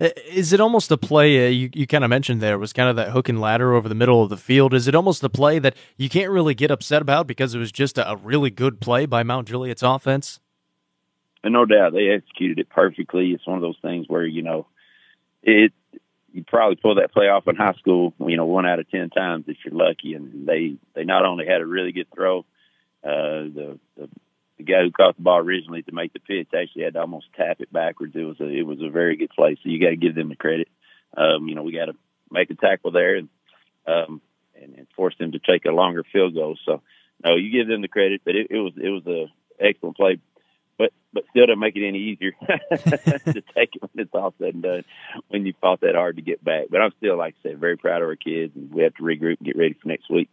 [0.00, 2.88] Uh, is it almost a play uh, you, you kind of mentioned there was kind
[2.88, 4.74] of that hook and ladder over the middle of the field?
[4.74, 7.70] Is it almost a play that you can't really get upset about because it was
[7.70, 10.40] just a, a really good play by Mount Juliet's offense?
[11.44, 13.30] And no doubt they executed it perfectly.
[13.32, 14.66] It's one of those things where you know
[15.42, 15.72] it.
[16.34, 19.10] You probably pull that play off in high school, you know, one out of ten
[19.10, 20.14] times if you're lucky.
[20.14, 22.38] And they they not only had a really good throw,
[23.04, 24.08] uh, the the
[24.64, 27.26] the guy who caught the ball originally to make the pitch actually had to almost
[27.36, 28.14] tap it backwards.
[28.14, 29.56] It was a it was a very good play.
[29.56, 30.68] So you got to give them the credit.
[31.16, 31.94] Um, you know, we got to
[32.30, 33.28] make a tackle there and
[33.86, 34.20] um,
[34.60, 36.56] and, and force them to take a longer field goal.
[36.64, 36.82] So
[37.24, 39.26] no, you give them the credit, but it, it was it was a
[39.64, 40.18] excellent play.
[40.78, 44.54] But but still doesn't make it any easier to take it when it's all said
[44.54, 44.84] and done.
[45.28, 47.76] When you fought that hard to get back, but I'm still like I said, very
[47.76, 50.30] proud of our kids, and we have to regroup and get ready for next week.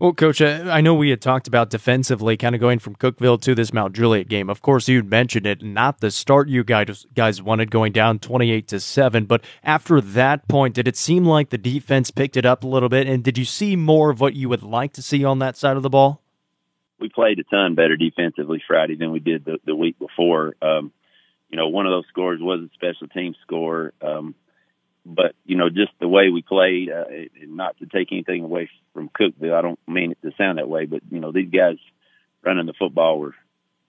[0.00, 3.52] Well, Coach, I know we had talked about defensively, kind of going from Cookeville to
[3.52, 4.48] this Mount Juliet game.
[4.48, 8.68] Of course, you'd mentioned it, not the start you guys guys wanted, going down twenty-eight
[8.68, 9.24] to seven.
[9.24, 12.88] But after that point, did it seem like the defense picked it up a little
[12.88, 13.08] bit?
[13.08, 15.76] And did you see more of what you would like to see on that side
[15.76, 16.22] of the ball?
[17.00, 20.54] We played a ton better defensively Friday than we did the, the week before.
[20.62, 20.92] Um,
[21.48, 23.94] you know, one of those scores was a special team score.
[24.00, 24.36] Um,
[25.08, 27.04] but you know, just the way we played, uh,
[27.46, 30.84] not to take anything away from Cookeville, I don't mean it to sound that way,
[30.84, 31.76] but you know, these guys
[32.42, 33.34] running the football were,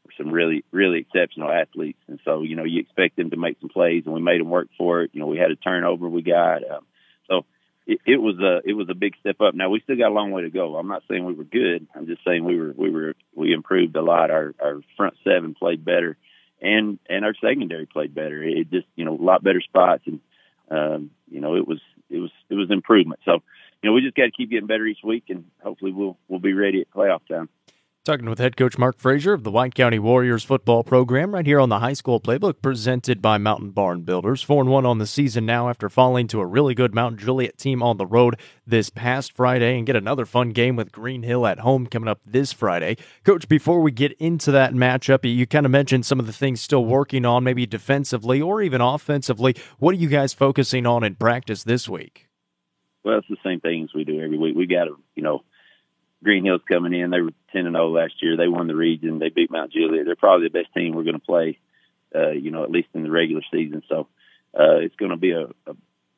[0.05, 3.59] were some really, really exceptional athletes, and so you know, you expect them to make
[3.59, 5.11] some plays, and we made them work for it.
[5.13, 6.85] You know, we had a turnover, we got um,
[7.27, 7.45] so
[7.85, 9.53] it, it was a it was a big step up.
[9.53, 10.77] Now we still got a long way to go.
[10.77, 11.87] I'm not saying we were good.
[11.93, 14.31] I'm just saying we were we were we improved a lot.
[14.31, 16.17] Our our front seven played better,
[16.61, 18.41] and and our secondary played better.
[18.41, 20.21] It just you know a lot better spots and
[20.69, 21.79] um, you know, it was
[22.09, 23.19] it was it was improvement.
[23.25, 23.41] So,
[23.81, 26.39] you know, we just got to keep getting better each week, and hopefully we'll we'll
[26.39, 27.49] be ready at playoff time.
[28.05, 31.59] Talking with head coach Mark Frazier of the White County Warriors football program right here
[31.59, 34.41] on the high school playbook presented by Mountain Barn Builders.
[34.41, 37.57] 4 and 1 on the season now after falling to a really good Mount Juliet
[37.57, 41.45] team on the road this past Friday and get another fun game with Green Hill
[41.45, 42.95] at home coming up this Friday.
[43.25, 46.61] Coach, before we get into that matchup, you kind of mentioned some of the things
[46.61, 49.57] still working on, maybe defensively or even offensively.
[49.77, 52.29] What are you guys focusing on in practice this week?
[53.03, 54.55] Well, it's the same things we do every week.
[54.55, 55.43] We got to, you know,
[56.23, 57.09] Green Hills coming in.
[57.09, 58.35] They were ten and zero oh last year.
[58.35, 59.19] They won the region.
[59.19, 60.05] They beat Mount Juliet.
[60.05, 61.59] They're probably the best team we're going to play.
[62.13, 63.83] Uh, you know, at least in the regular season.
[63.87, 64.07] So
[64.57, 65.75] uh, it's going to be a, a,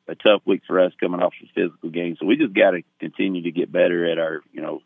[0.08, 2.16] a tough week for us coming off the physical game.
[2.18, 4.80] So we just got to continue to get better at our you know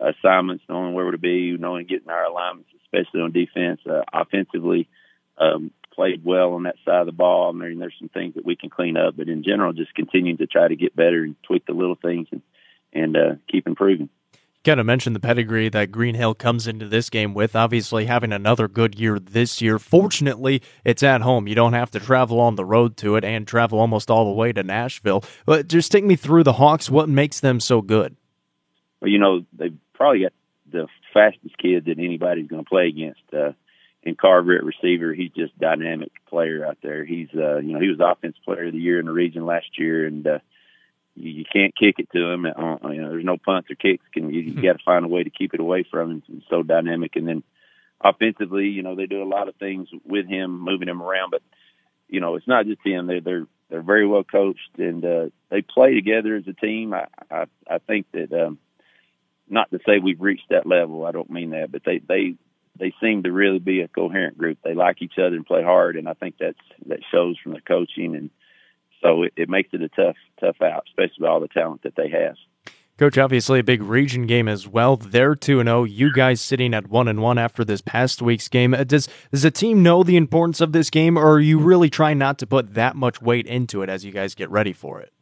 [0.00, 3.80] assignments, knowing where we're to be, knowing getting our alignments, especially on defense.
[3.88, 4.88] Uh, offensively,
[5.36, 7.50] um, played well on that side of the ball.
[7.50, 10.38] I mean, there's some things that we can clean up, but in general, just continuing
[10.38, 12.42] to try to get better and tweak the little things and
[12.92, 14.08] and uh, keep improving.
[14.68, 17.56] Kind of mentioned the pedigree that Green Hill comes into this game with.
[17.56, 19.78] Obviously, having another good year this year.
[19.78, 21.48] Fortunately, it's at home.
[21.48, 24.30] You don't have to travel on the road to it and travel almost all the
[24.30, 25.24] way to Nashville.
[25.46, 26.90] But just take me through the Hawks.
[26.90, 28.14] What makes them so good?
[29.00, 30.34] Well, you know, they've probably got
[30.70, 33.22] the fastest kid that anybody's going to play against.
[33.32, 33.52] Uh,
[34.04, 37.06] and Carver at receiver, he's just dynamic player out there.
[37.06, 39.78] He's, uh, you know, he was offensive player of the year in the region last
[39.78, 40.38] year, and uh,
[41.18, 42.46] you, you can't kick it to him.
[42.46, 44.04] Uh, you know, there's no punts or kicks.
[44.12, 44.62] Can you, you hmm.
[44.62, 46.22] got to find a way to keep it away from him.
[46.26, 47.16] He's so dynamic.
[47.16, 47.42] And then
[48.00, 51.30] offensively, you know, they do a lot of things with him, moving him around.
[51.30, 51.42] But
[52.08, 53.06] you know, it's not just him.
[53.06, 56.94] They're they're they're very well coached, and uh, they play together as a team.
[56.94, 58.32] I I, I think that.
[58.32, 58.58] um
[59.50, 61.06] not to say we've reached that level.
[61.06, 62.34] I don't mean that, but they they
[62.78, 64.58] they seem to really be a coherent group.
[64.62, 67.60] They like each other and play hard, and I think that's that shows from the
[67.60, 68.30] coaching and
[69.02, 71.96] so it, it makes it a tough, tough out, especially with all the talent that
[71.96, 72.36] they have.
[72.98, 74.96] Coach, obviously a big region game as well.
[74.96, 75.82] They're two and zero.
[75.82, 75.84] Oh.
[75.84, 78.74] You guys sitting at one and one after this past week's game.
[78.74, 81.90] Uh, does does the team know the importance of this game, or are you really
[81.90, 85.00] trying not to put that much weight into it as you guys get ready for
[85.00, 85.12] it?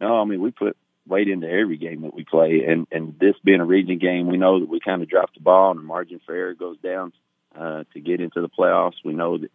[0.00, 3.36] No, I mean we put weight into every game that we play, and and this
[3.44, 5.84] being a region game, we know that we kind of drop the ball and the
[5.84, 7.12] margin for error goes down
[7.56, 9.04] uh, to get into the playoffs.
[9.04, 9.50] We know that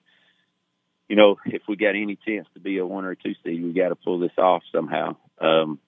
[1.07, 3.63] you know, if we got any chance to be a one or a two seed,
[3.63, 5.15] we got to pull this off somehow.
[5.39, 5.79] Um,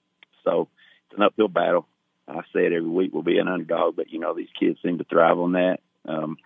[0.44, 0.68] so
[1.06, 1.86] it's an uphill battle.
[2.26, 3.10] I say it every week.
[3.12, 5.78] We'll be an underdog, but you know these kids seem to thrive on that.
[6.06, 6.36] Um,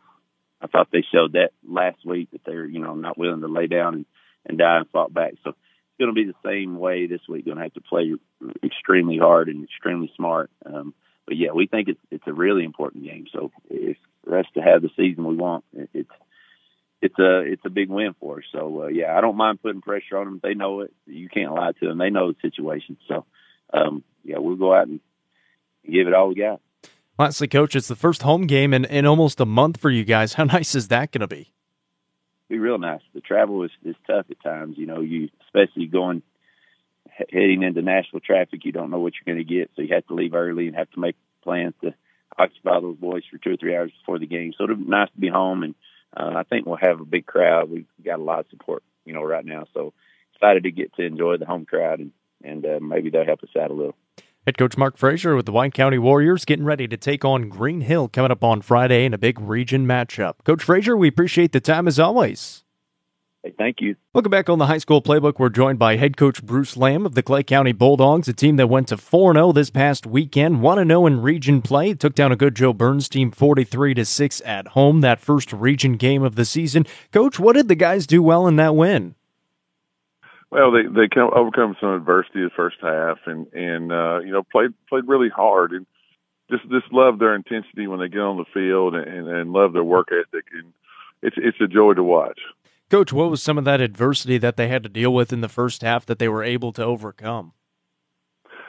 [0.60, 3.66] I thought they showed that last week that they're you know not willing to lay
[3.66, 4.06] down and,
[4.46, 5.34] and die and fought back.
[5.44, 5.58] So it's
[5.98, 7.44] going to be the same way this week.
[7.44, 8.14] Going to have to play
[8.62, 10.50] extremely hard and extremely smart.
[10.64, 10.94] Um,
[11.26, 13.26] but yeah, we think it's it's a really important game.
[13.32, 16.08] So if for us to have the season we want, it's
[17.04, 18.44] it's a it's a big win for us.
[18.50, 20.40] So uh, yeah, I don't mind putting pressure on them.
[20.42, 20.92] They know it.
[21.06, 21.98] You can't lie to them.
[21.98, 22.96] They know the situation.
[23.06, 23.26] So
[23.74, 25.00] um, yeah, we'll go out and
[25.84, 26.62] give it all we got.
[27.18, 30.32] Lastly, coach, it's the first home game in, in almost a month for you guys.
[30.32, 31.52] How nice is that going to be?
[32.48, 33.02] Be real nice.
[33.12, 34.76] The travel is, is tough at times.
[34.78, 36.22] You know, you especially going
[37.30, 38.64] heading into Nashville traffic.
[38.64, 40.76] You don't know what you're going to get, so you have to leave early and
[40.76, 41.94] have to make plans to
[42.38, 44.54] occupy those boys for two or three hours before the game.
[44.56, 45.74] So it's nice to be home and
[46.16, 47.70] uh, I think we'll have a big crowd.
[47.70, 49.64] We've got a lot of support, you know, right now.
[49.74, 49.92] So
[50.34, 53.48] excited to get to enjoy the home crowd and and uh, maybe they'll help us
[53.58, 53.94] out a little.
[54.46, 57.80] Head coach Mark Frazier with the White County Warriors getting ready to take on Green
[57.80, 60.34] Hill coming up on Friday in a big region matchup.
[60.44, 62.63] Coach Frazier, we appreciate the time as always.
[63.44, 63.94] Hey, thank you.
[64.14, 65.38] Welcome back on the high school playbook.
[65.38, 68.68] We're joined by head coach Bruce Lamb of the Clay County Bulldogs, a team that
[68.68, 71.92] went to 4 0 this past weekend, 1 0 in region play.
[71.92, 75.98] Took down a good Jo Byrns team 43 to 6 at home, that first region
[75.98, 76.86] game of the season.
[77.12, 79.14] Coach, what did the guys do well in that win?
[80.50, 84.42] Well, they they come, overcome some adversity the first half, and and uh, you know
[84.42, 85.84] played played really hard, and
[86.50, 89.84] just just love their intensity when they get on the field, and, and love their
[89.84, 90.72] work ethic, and
[91.20, 92.40] it's it's a joy to watch.
[92.90, 95.48] Coach, what was some of that adversity that they had to deal with in the
[95.48, 97.52] first half that they were able to overcome?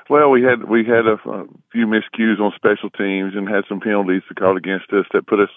[0.09, 3.79] Well, we had we had a, a few miscues on special teams and had some
[3.79, 5.49] penalties to call against us that put us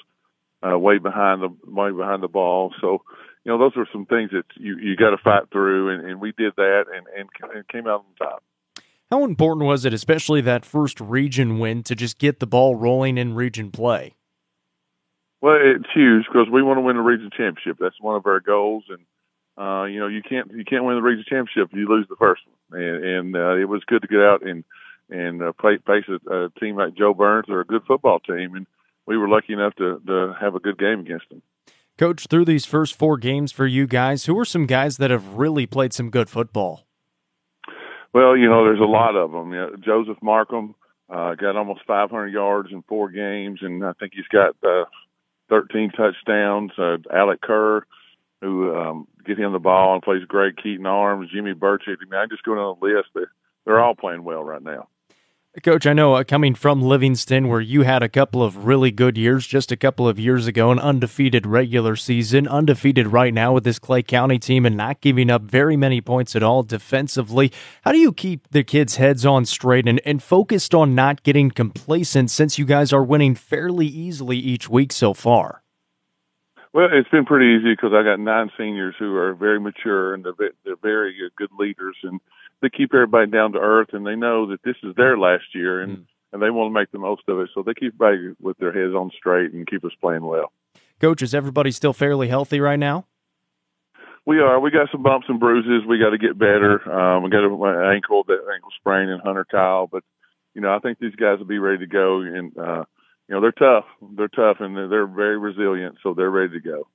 [0.67, 2.73] uh, way behind the way behind the ball.
[2.81, 3.03] So,
[3.45, 6.21] you know, those were some things that you you got to fight through, and, and
[6.21, 8.43] we did that and, and and came out on top.
[9.11, 13.17] How important was it, especially that first region win, to just get the ball rolling
[13.17, 14.15] in region play?
[15.41, 17.79] Well, it's huge because we want to win the region championship.
[17.79, 19.01] That's one of our goals, and
[19.57, 22.17] uh, you know you can't you can't win the region championship if you lose the
[22.17, 22.83] first one.
[22.83, 24.65] And, and uh, it was good to get out and
[25.11, 27.45] and uh, play, face a, a team like Jo Byrns.
[27.47, 28.67] They're a good football team, and
[29.07, 31.43] we were lucky enough to to have a good game against them.
[31.97, 35.35] Coach, through these first four games for you guys, who are some guys that have
[35.35, 36.87] really played some good football?
[38.13, 39.53] Well, you know, there's a lot of them.
[39.53, 40.77] You know, Joseph Markham
[41.11, 44.85] uh, got almost 500 yards in four games, and I think he's got uh,
[45.49, 46.73] 13 touchdowns.
[46.79, 47.87] Uh, Alec Kerr,
[48.41, 50.63] who um, get him the ball and plays great.
[50.63, 51.97] Keaton Arms, Jimmy Burchett.
[52.01, 53.09] I mean, I just go down the list.
[53.15, 53.31] They're,
[53.65, 54.89] they're all playing well right now.
[55.63, 59.17] Coach, I know uh, coming from Livingston, where you had a couple of really good
[59.17, 63.65] years just a couple of years ago, an undefeated regular season, undefeated right now with
[63.65, 67.53] this Clay County team, and not giving up very many points at all defensively.
[67.83, 71.51] How do you keep the kids' heads on straight and, and focused on not getting
[71.51, 75.63] complacent since you guys are winning fairly easily each week so far?
[76.73, 80.25] Well, it's been pretty easy because I got nine seniors who are very mature and
[80.25, 82.21] they're, they're very good leaders and
[82.61, 85.81] they keep everybody down to earth and they know that this is their last year
[85.81, 86.05] and, mm.
[86.33, 87.51] and they want to make the most of it.
[87.55, 90.53] So they keep everybody with their heads on straight and keep us playing well.
[91.01, 93.07] Coach, is everybody still fairly healthy right now?
[94.27, 94.61] We are.
[94.61, 95.87] We got some bumps and bruises.
[95.89, 96.83] We got to get better.
[96.91, 100.03] Um, we got an ankle, that ankle sprain in Hunter Kyle, but
[100.55, 102.21] you know, I think these guys will be ready to go.
[102.21, 102.85] And uh,
[103.29, 103.85] you know, they're tough.
[104.17, 106.89] They're tough, and they're, they're very resilient, so they're ready to go.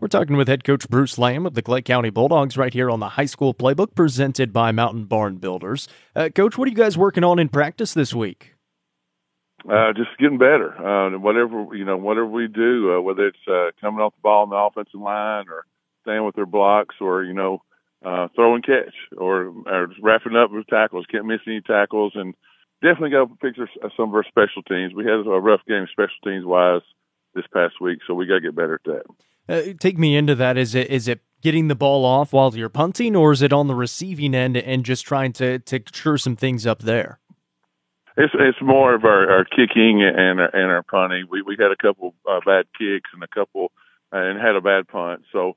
[0.00, 3.00] We're talking with head coach Bruce Lamb of the Clay County Bulldogs right here on
[3.00, 5.88] the high school playbook presented by Mountain Barn Builders.
[6.16, 8.54] Uh, coach, what are you guys working on in practice this week?
[9.70, 10.72] Uh, just getting better.
[10.74, 14.44] Uh, whatever you know, whatever we do, uh, whether it's uh, coming off the ball
[14.44, 15.66] on the offensive line or
[16.00, 17.60] staying with their blocks or, you know,
[18.02, 18.28] uh,
[18.64, 21.04] catch or, or wrapping up with tackles.
[21.10, 22.34] Can't miss any tackles and
[22.80, 24.94] definitely got to our, some of our special teams.
[24.94, 26.80] We had a rough game special teams wise
[27.34, 29.02] this past week, so we got to get better at that.
[29.50, 30.56] Uh, take me into that.
[30.56, 33.66] Is it is it getting the ball off while you're punting, or is it on
[33.66, 37.18] the receiving end and just trying to to sure some things up there?
[38.16, 41.26] It's it's more of our, our kicking and our, and our punting.
[41.28, 43.72] We we had a couple uh, bad kicks and a couple
[44.12, 45.22] uh, and had a bad punt.
[45.32, 45.56] So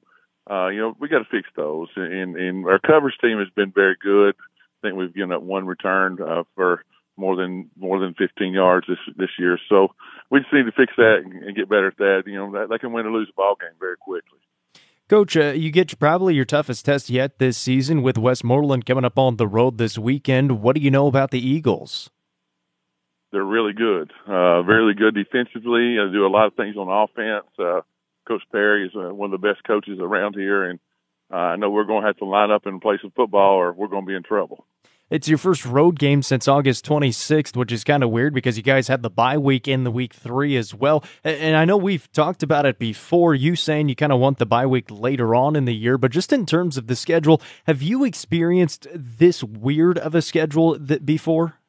[0.50, 1.88] uh, you know, we got to fix those.
[1.96, 4.36] And, and our coverage team has been very good.
[4.38, 6.84] I think we've given up one return uh, for
[7.18, 9.60] more than more than 15 yards this this year.
[9.70, 9.90] So
[10.30, 12.24] we just need to fix that and, and get better at that.
[12.26, 14.40] You know, that, they can win or lose a ball game very quickly.
[15.10, 19.18] Coach, uh, you get probably your toughest test yet this season with Westmoreland coming up
[19.18, 20.62] on the road this weekend.
[20.62, 22.10] What do you know about the Eagles?
[23.32, 25.98] They're really good, uh, really good defensively.
[25.98, 27.48] They do a lot of things on offense.
[27.60, 27.82] Uh,
[28.28, 30.80] Coach Perry is uh, one of the best coaches around here, and
[31.32, 33.74] uh, I know we're going to have to line up and play some football, or
[33.74, 34.66] we're going to be in trouble.
[35.14, 38.64] It's your first road game since August 26th, which is kind of weird because you
[38.64, 41.04] guys had the bye week in the week three as well.
[41.24, 44.48] And I know we've talked about it before, you saying you kind of want the
[44.48, 47.84] bye week later on in the year, but just in terms of the schedule, have
[47.84, 51.60] you experienced this weird of a schedule that before?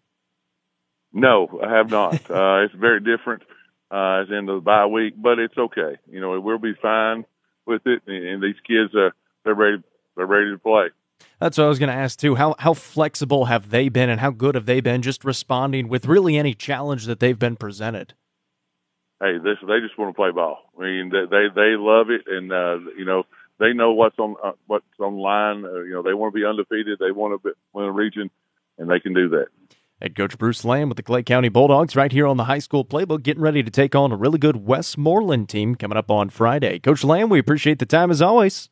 [1.12, 2.14] No, I have not.
[2.30, 3.42] uh, it's very different
[3.90, 5.98] uh, as in the bye week, but it's okay.
[6.10, 7.26] You know, we'll be fine
[7.66, 8.04] with it.
[8.06, 9.10] And, these kids, uh,
[9.44, 9.82] they're ready.
[10.16, 10.86] They're ready to play.
[11.40, 12.36] That's what I was going to ask too.
[12.36, 16.06] How how flexible have they been, and how good have they been just responding with
[16.06, 18.14] really any challenge that they've been presented?
[19.20, 20.58] Hey, this they just want to play ball.
[20.78, 23.24] I mean, they they, they love it, and uh, you know
[23.58, 25.64] they know what's on uh, what's on line.
[25.64, 26.98] Uh, you know, they want to be undefeated.
[26.98, 28.30] They want to win a region,
[28.78, 29.46] and they can do that.
[30.02, 32.84] Head coach Bruce Lamb with the Clay County Bulldogs right here on the high school
[32.84, 36.78] playbook, getting ready to take on a really good Westmoreland team coming up on Friday.
[36.78, 38.70] Coach Lamb, we appreciate the time as always.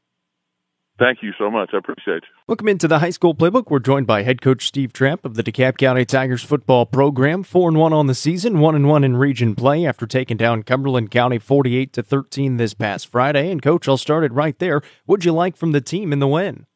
[0.99, 1.71] Thank you so much.
[1.73, 2.29] I appreciate you.
[2.47, 3.71] Welcome into the high school playbook.
[3.71, 7.43] We're joined by head coach Steve Trapp of the DeKalb County Tigers football program.
[7.43, 10.63] Four and one on the season, one and one in region play after taking down
[10.63, 13.51] Cumberland County forty-eight to thirteen this past Friday.
[13.51, 14.83] And coach, I'll start it right there.
[15.07, 16.67] What'd you like from the team in the win?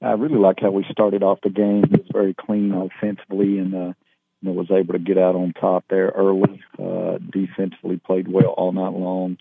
[0.00, 1.84] I really like how we started off the game.
[1.84, 3.92] It was very clean offensively, and uh,
[4.40, 6.62] you know was able to get out on top there early.
[6.78, 9.36] Uh, defensively played well all night long.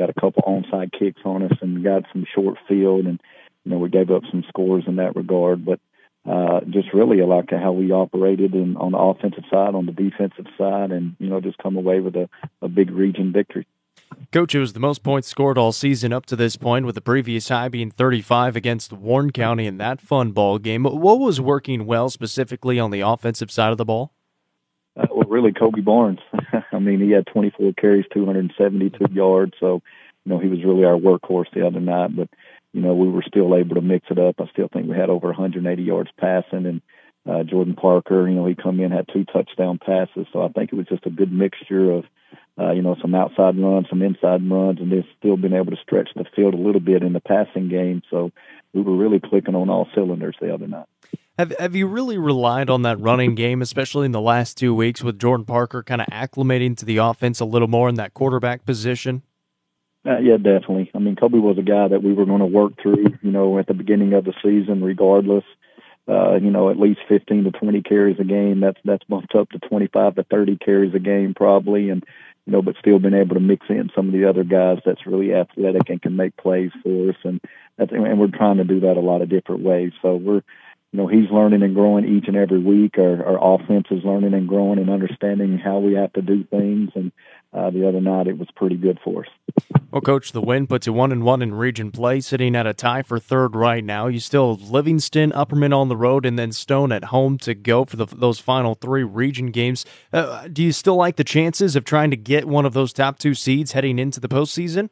[0.00, 3.20] Got a couple onside kicks on us and got some short field, and
[3.64, 5.62] you know we gave up some scores in that regard.
[5.62, 5.78] But
[6.26, 10.46] uh, just really like how we operated in, on the offensive side, on the defensive
[10.56, 12.30] side, and you know just come away with a,
[12.62, 13.66] a big region victory.
[14.32, 17.02] Coach, it was the most points scored all season up to this point, with the
[17.02, 20.84] previous high being 35 against Warren County in that fun ball game.
[20.84, 24.14] What was working well specifically on the offensive side of the ball?
[25.00, 26.20] Uh, well, really, Kobe Barnes.
[26.72, 29.54] I mean, he had 24 carries, 272 yards.
[29.60, 29.82] So,
[30.24, 32.14] you know, he was really our workhorse the other night.
[32.14, 32.28] But,
[32.72, 34.36] you know, we were still able to mix it up.
[34.40, 36.66] I still think we had over 180 yards passing.
[36.66, 36.82] And
[37.28, 40.26] uh, Jordan Parker, you know, he come in, had two touchdown passes.
[40.32, 42.04] So I think it was just a good mixture of–
[42.58, 45.80] uh, you know, some outside runs, some inside runs, and they've still been able to
[45.82, 48.02] stretch the field a little bit in the passing game.
[48.10, 48.32] So
[48.74, 50.86] we were really clicking on all cylinders the other night.
[51.40, 55.02] Have Have you really relied on that running game, especially in the last two weeks,
[55.02, 58.66] with Jordan Parker kind of acclimating to the offense a little more in that quarterback
[58.66, 59.22] position?
[60.06, 60.90] Uh, yeah, definitely.
[60.94, 63.58] I mean, Kobe was a guy that we were going to work through, you know,
[63.58, 65.44] at the beginning of the season, regardless.
[66.06, 68.60] Uh, you know, at least 15 to 20 carries a game.
[68.60, 72.04] That's that's bumped up to 25 to 30 carries a game probably, and
[72.44, 75.06] you know, but still been able to mix in some of the other guys that's
[75.06, 77.16] really athletic and can make plays for us.
[77.24, 77.40] And
[77.78, 79.92] that's, and we're trying to do that a lot of different ways.
[80.02, 80.42] So we're,
[80.92, 82.98] you know, he's learning and growing each and every week.
[82.98, 86.90] Our, our offense is learning and growing and understanding how we have to do things.
[86.96, 87.12] And
[87.52, 89.30] uh, the other night, it was pretty good for us.
[89.92, 92.74] Well, coach, the win puts you one and one in region play, sitting at a
[92.74, 94.08] tie for third right now.
[94.08, 97.84] You still have Livingston, Upperman on the road, and then Stone at home to go
[97.84, 99.84] for the, those final three region games.
[100.12, 103.18] Uh, do you still like the chances of trying to get one of those top
[103.18, 104.90] two seeds heading into the postseason?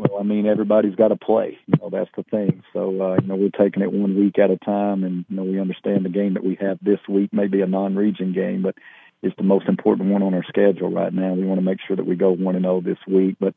[0.00, 1.58] Well, I mean, everybody's got to play.
[1.66, 2.62] You know, that's the thing.
[2.72, 5.42] So, uh, you know, we're taking it one week at a time, and you know,
[5.42, 8.76] we understand the game that we have this week may be a non-region game, but
[9.22, 11.34] it's the most important one on our schedule right now.
[11.34, 13.54] We want to make sure that we go one and zero oh this week, but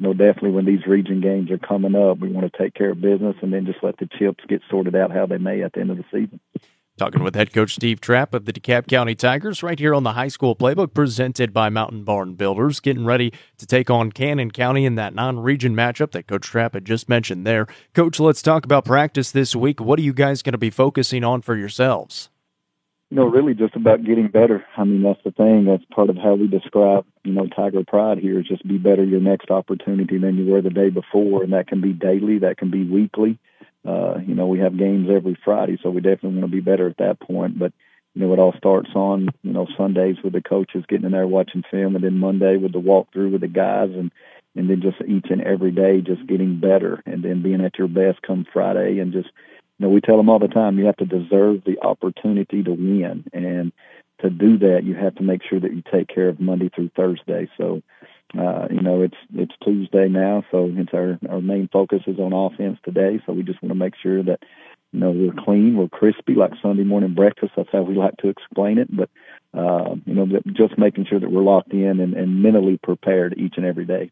[0.00, 2.90] you know, definitely when these region games are coming up, we want to take care
[2.90, 5.74] of business and then just let the chips get sorted out how they may at
[5.74, 6.40] the end of the season.
[6.96, 10.12] Talking with head coach Steve Trapp of the DeKalb County Tigers right here on the
[10.12, 14.84] high school playbook presented by Mountain Barn Builders, getting ready to take on Cannon County
[14.84, 17.66] in that non region matchup that Coach Trapp had just mentioned there.
[17.94, 19.80] Coach, let's talk about practice this week.
[19.80, 22.30] What are you guys going to be focusing on for yourselves?
[23.10, 24.64] You know, really just about getting better.
[24.76, 25.64] I mean, that's the thing.
[25.64, 29.02] That's part of how we describe, you know, Tiger Pride here is just be better
[29.02, 31.42] your next opportunity than you were the day before.
[31.42, 33.40] And that can be daily, that can be weekly
[33.86, 36.88] uh, you know, we have games every Friday, so we definitely want to be better
[36.88, 37.58] at that point.
[37.58, 37.72] But
[38.14, 41.26] you know, it all starts on you know Sundays with the coaches getting in there
[41.26, 44.10] watching film, and then Monday with the walkthrough with the guys, and
[44.56, 47.88] and then just each and every day just getting better, and then being at your
[47.88, 49.28] best come Friday, and just
[49.78, 52.70] you know, we tell them all the time you have to deserve the opportunity to
[52.70, 53.72] win, and
[54.20, 56.90] to do that, you have to make sure that you take care of Monday through
[56.96, 57.48] Thursday.
[57.58, 57.82] So
[58.38, 62.32] uh, you know, it's it's Tuesday now, so it's our our main focus is on
[62.32, 63.20] offense today.
[63.26, 64.40] So we just want to make sure that
[64.92, 67.52] you know we're clean, we're crispy, like Sunday morning breakfast.
[67.56, 68.88] That's how we like to explain it.
[68.94, 69.10] But
[69.52, 73.54] uh, you know, just making sure that we're locked in and, and mentally prepared each
[73.56, 74.10] and every day.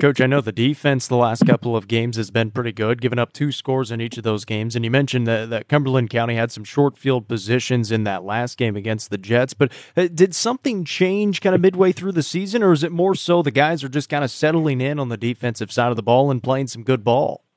[0.00, 3.18] Coach, I know the defense the last couple of games has been pretty good, giving
[3.18, 4.76] up two scores in each of those games.
[4.76, 8.56] And you mentioned that, that Cumberland County had some short field positions in that last
[8.56, 9.54] game against the Jets.
[9.54, 13.14] But uh, did something change kind of midway through the season, or is it more
[13.14, 16.02] so the guys are just kind of settling in on the defensive side of the
[16.02, 17.47] ball and playing some good ball?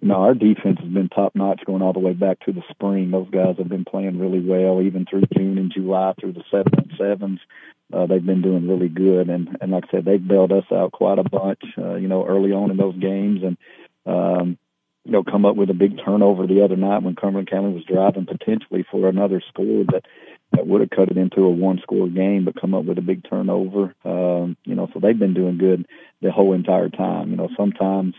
[0.00, 3.10] No, our defense has been top notch going all the way back to the spring.
[3.10, 6.72] Those guys have been playing really well, even through June and July through the seven
[6.76, 7.40] and sevens
[7.92, 9.28] uh, they've been doing really good.
[9.28, 12.26] And, and like I said, they've bailed us out quite a bunch, uh, you know,
[12.26, 13.40] early on in those games.
[13.42, 13.56] And,
[14.06, 14.58] um,
[15.04, 17.84] you know, come up with a big turnover the other night when Cumberland County was
[17.84, 20.04] driving potentially for another score that,
[20.52, 23.02] that would have cut it into a one score game, but come up with a
[23.02, 23.94] big turnover.
[24.04, 25.86] Um, you know, so they've been doing good
[26.20, 27.30] the whole entire time.
[27.30, 28.14] You know, sometimes,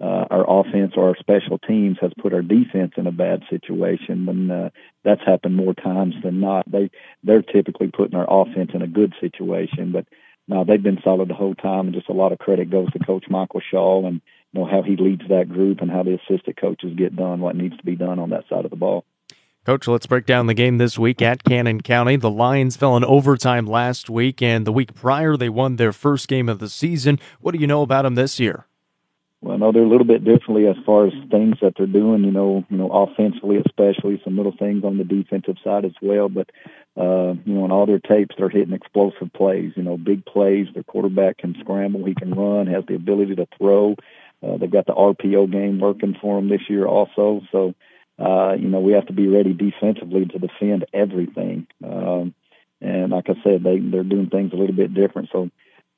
[0.00, 4.28] uh, our offense or our special teams has put our defense in a bad situation,
[4.28, 4.70] and uh,
[5.04, 6.70] that's happened more times than not.
[6.70, 6.90] They
[7.22, 10.06] they're typically putting our offense in a good situation, but
[10.48, 12.98] no, they've been solid the whole time, and just a lot of credit goes to
[12.98, 14.20] Coach Michael Shaw and
[14.52, 17.54] you know how he leads that group and how the assistant coaches get done what
[17.54, 19.04] needs to be done on that side of the ball.
[19.66, 22.16] Coach, let's break down the game this week at Cannon County.
[22.16, 26.26] The Lions fell in overtime last week, and the week prior they won their first
[26.28, 27.18] game of the season.
[27.40, 28.66] What do you know about them this year?
[29.42, 32.24] Well, no, they're a little bit differently as far as things that they're doing.
[32.24, 36.28] You know, you know, offensively, especially some little things on the defensive side as well.
[36.28, 36.50] But
[36.96, 39.72] uh, you know, in all their tapes, they're hitting explosive plays.
[39.76, 40.66] You know, big plays.
[40.74, 43.96] Their quarterback can scramble, he can run, has the ability to throw.
[44.42, 47.40] Uh, they've got the RPO game working for them this year also.
[47.50, 47.74] So,
[48.18, 51.66] uh, you know, we have to be ready defensively to defend everything.
[51.82, 52.34] Um,
[52.82, 55.30] and like I said, they they're doing things a little bit different.
[55.32, 55.50] So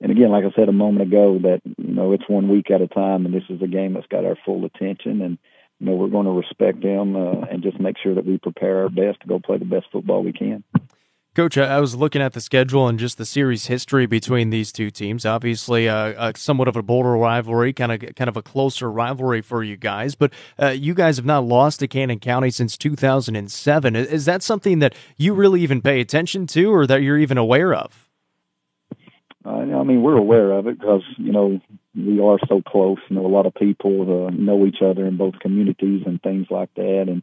[0.03, 2.83] and again, like I said a moment ago, that you know it's one week at
[2.83, 5.39] a time, and this is a game that's got our full attention, and
[5.79, 8.83] you know we're going to respect them uh, and just make sure that we prepare
[8.83, 10.65] our best to go play the best football we can.
[11.35, 14.91] Coach, I was looking at the schedule and just the series history between these two
[14.91, 15.25] teams.
[15.25, 19.41] Obviously, uh, uh, somewhat of a border rivalry, kind of kind of a closer rivalry
[19.41, 20.17] for you guys.
[20.17, 23.97] But uh, you guys have not lost to Cannon County since 2007.
[23.97, 27.73] Is that something that you really even pay attention to, or that you're even aware
[27.73, 28.02] of?
[29.45, 31.61] Uh, I mean, we're aware of it because you know
[31.95, 32.99] we are so close.
[33.09, 36.47] You know, a lot of people uh, know each other in both communities and things
[36.51, 37.23] like that, and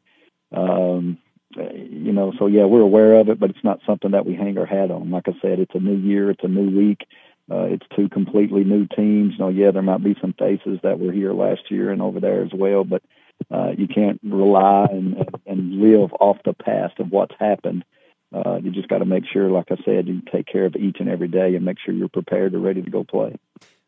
[0.52, 1.18] um,
[1.56, 4.58] you know, so yeah, we're aware of it, but it's not something that we hang
[4.58, 5.12] our hat on.
[5.12, 7.08] Like I said, it's a new year, it's a new week.
[7.52, 9.34] Uh, it's two completely new teams.
[9.34, 12.20] You know, yeah, there might be some faces that were here last year and over
[12.20, 13.02] there as well, but
[13.50, 17.99] uh, you can't rely and, and live off the past of what's happened uh,
[18.32, 21.10] you just got to make sure, like I said, you take care of each and
[21.10, 23.36] every day and make sure you're prepared and ready to go play.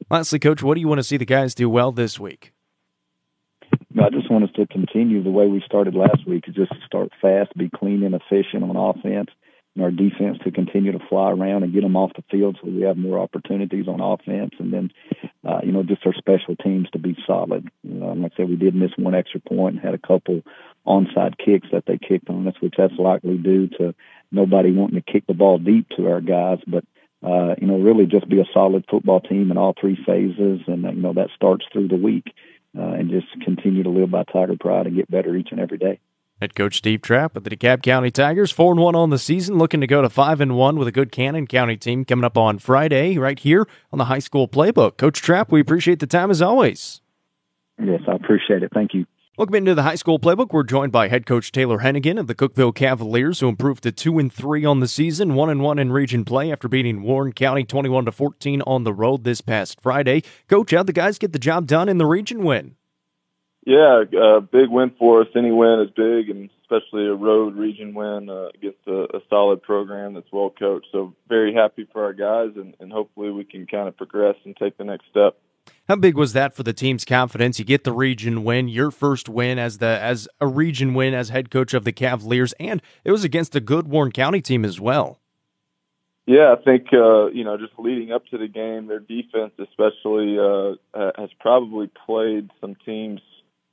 [0.10, 2.54] Lastly, Coach, what do you want to see the guys do well this week?
[4.02, 7.56] I just want us to continue the way we started last week, just start fast,
[7.58, 9.30] be clean and efficient on offense,
[9.76, 12.70] and our defense to continue to fly around and get them off the field so
[12.70, 14.92] we have more opportunities on offense, and then,
[15.48, 17.70] uh, you know, just our special teams to be solid.
[17.86, 20.42] Um, like I said, we did miss one extra point and had a couple
[20.86, 23.94] onside kicks that they kicked on us, which that's likely due to
[24.32, 26.84] nobody wanting to kick the ball deep to our guys, but
[27.24, 30.84] uh, you know, really just be a solid football team in all three phases, and
[30.84, 32.26] you know that starts through the week,
[32.78, 35.78] uh, and just continue to live by Tiger pride and get better each and every
[35.78, 36.00] day.
[36.42, 39.60] Head coach Steve Trapp with the DeKalb County Tigers, four and one on the season,
[39.60, 42.36] looking to go to five and one with a good Cannon County team coming up
[42.36, 44.98] on Friday, right here on the high school playbook.
[44.98, 47.02] Coach Trapp, we appreciate the time as always.
[47.80, 48.72] Yes, I appreciate it.
[48.74, 49.06] Thank you.
[49.38, 50.52] Welcome into the high school playbook.
[50.52, 54.20] We're joined by head coach Taylor Hennigan of the Cookeville Cavaliers, who improved to two
[54.20, 57.64] and three on the season, one and one in region play after beating Warren County
[57.64, 60.24] twenty-one to fourteen on the road this past Friday.
[60.50, 62.76] Coach, how'd the guys get the job done in the region win?
[63.66, 64.04] Yeah,
[64.52, 65.28] big win for us.
[65.34, 69.62] Any win is big, and especially a road region win uh, against a, a solid
[69.62, 70.88] program that's well coached.
[70.92, 74.58] So very happy for our guys, and, and hopefully we can kind of progress and
[74.58, 75.38] take the next step.
[75.88, 77.60] How big was that for the team's confidence?
[77.60, 81.30] You get the region win, your first win as the as a region win as
[81.30, 84.80] head coach of the Cavaliers, and it was against a good Warren County team as
[84.80, 85.20] well.
[86.26, 90.38] Yeah, I think uh, you know just leading up to the game, their defense especially
[90.40, 90.76] uh,
[91.18, 93.20] has probably played some teams,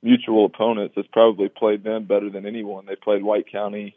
[0.03, 2.85] mutual opponents, has probably played them better than anyone.
[2.85, 3.95] They played White County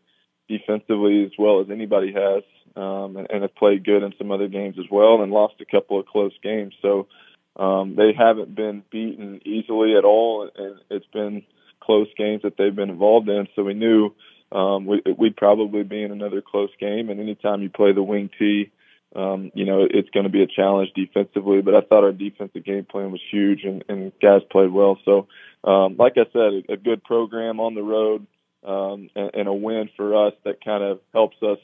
[0.48, 2.42] defensively as well as anybody has,
[2.76, 5.64] um, and, and have played good in some other games as well, and lost a
[5.64, 6.74] couple of close games.
[6.82, 7.08] So
[7.56, 11.42] um, they haven't been beaten easily at all, and it's been
[11.80, 13.46] close games that they've been involved in.
[13.54, 14.12] So we knew
[14.50, 17.10] um, we, we'd probably be in another close game.
[17.10, 18.70] And anytime you play the wing T,
[19.14, 21.60] um, you know it's going to be a challenge defensively.
[21.60, 24.98] But I thought our defensive game plan was huge, and, and guys played well.
[25.04, 25.28] So,
[25.64, 28.26] um, like I said, a, a good program on the road
[28.64, 31.58] um, and, and a win for us that kind of helps us,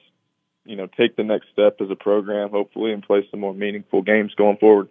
[0.64, 4.03] you know, take the next step as a program, hopefully, and play some more meaningful
[4.03, 4.89] games going forward.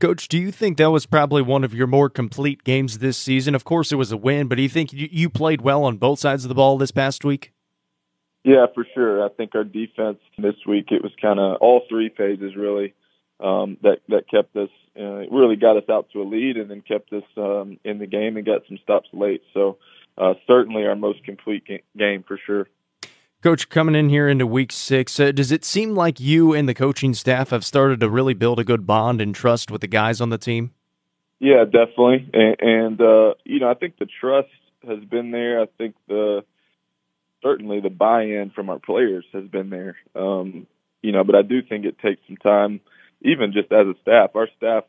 [0.00, 3.56] Coach, do you think that was probably one of your more complete games this season?
[3.56, 6.20] Of course, it was a win, but do you think you played well on both
[6.20, 7.52] sides of the ball this past week?
[8.44, 9.24] Yeah, for sure.
[9.24, 12.94] I think our defense this week it was kind of all three phases really
[13.40, 16.80] um, that that kept us uh, really got us out to a lead and then
[16.80, 19.42] kept us um, in the game and got some stops late.
[19.52, 19.78] So
[20.16, 22.68] uh, certainly our most complete game for sure.
[23.40, 26.74] Coach, coming in here into week six, uh, does it seem like you and the
[26.74, 30.20] coaching staff have started to really build a good bond and trust with the guys
[30.20, 30.72] on the team?
[31.38, 32.28] Yeah, definitely.
[32.32, 34.48] And, and uh, you know, I think the trust
[34.84, 35.60] has been there.
[35.62, 36.44] I think the
[37.40, 39.96] certainly the buy-in from our players has been there.
[40.16, 40.66] Um,
[41.00, 42.80] you know, but I do think it takes some time,
[43.22, 44.34] even just as a staff.
[44.34, 44.82] Our staff,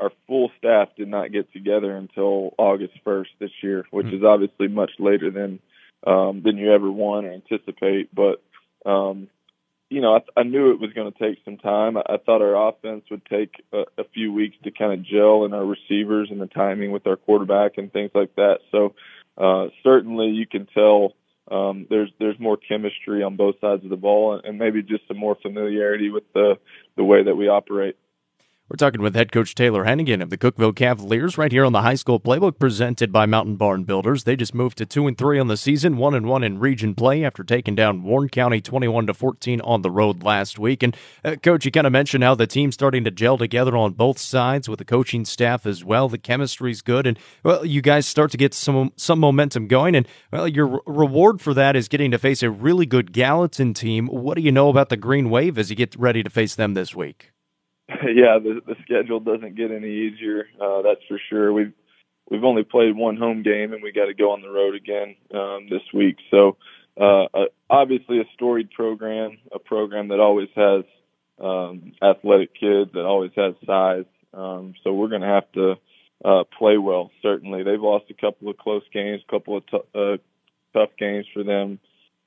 [0.00, 4.16] our full staff, did not get together until August 1st this year, which mm-hmm.
[4.16, 5.60] is obviously much later than
[6.04, 8.14] um, than you ever want or anticipate.
[8.14, 8.42] But
[8.84, 9.28] um,
[9.88, 11.96] you know, I, I knew it was going to take some time.
[11.96, 15.44] I, I thought our offense would take a, a few weeks to kind of gel
[15.44, 18.58] in our receivers and the timing with our quarterback and things like that.
[18.72, 18.94] So
[19.38, 21.12] uh, certainly, you can tell
[21.50, 25.06] um, there's there's more chemistry on both sides of the ball, and, and maybe just
[25.06, 26.58] some more familiarity with the
[26.96, 27.96] the way that we operate.
[28.68, 31.82] We're talking with head coach Taylor Hennigan of the Cookeville Cavaliers right here on the
[31.82, 34.24] high school playbook presented by Mountain Barn Builders.
[34.24, 36.96] They just moved to 2 and 3 on the season, 1 and 1 in region
[36.96, 40.82] play after taking down Warren County 21 to 14 on the road last week.
[40.82, 43.92] And uh, coach, you kind of mentioned how the team's starting to gel together on
[43.92, 46.08] both sides with the coaching staff as well.
[46.08, 50.08] The chemistry's good and well, you guys start to get some some momentum going and
[50.32, 54.08] well, your re- reward for that is getting to face a really good Gallatin team.
[54.08, 56.74] What do you know about the Green Wave as you get ready to face them
[56.74, 57.30] this week?
[57.88, 60.48] yeah, the the schedule doesn't get any easier.
[60.60, 61.52] Uh, that's for sure.
[61.52, 61.72] We've
[62.28, 65.14] we've only played one home game, and we got to go on the road again
[65.32, 66.16] um, this week.
[66.30, 66.56] So,
[67.00, 70.84] uh, uh, obviously, a storied program, a program that always has
[71.40, 74.04] um, athletic kids, that always has size.
[74.34, 75.74] Um, so we're going to have to
[76.24, 77.12] uh, play well.
[77.22, 80.16] Certainly, they've lost a couple of close games, a couple of t- uh,
[80.72, 81.78] tough games for them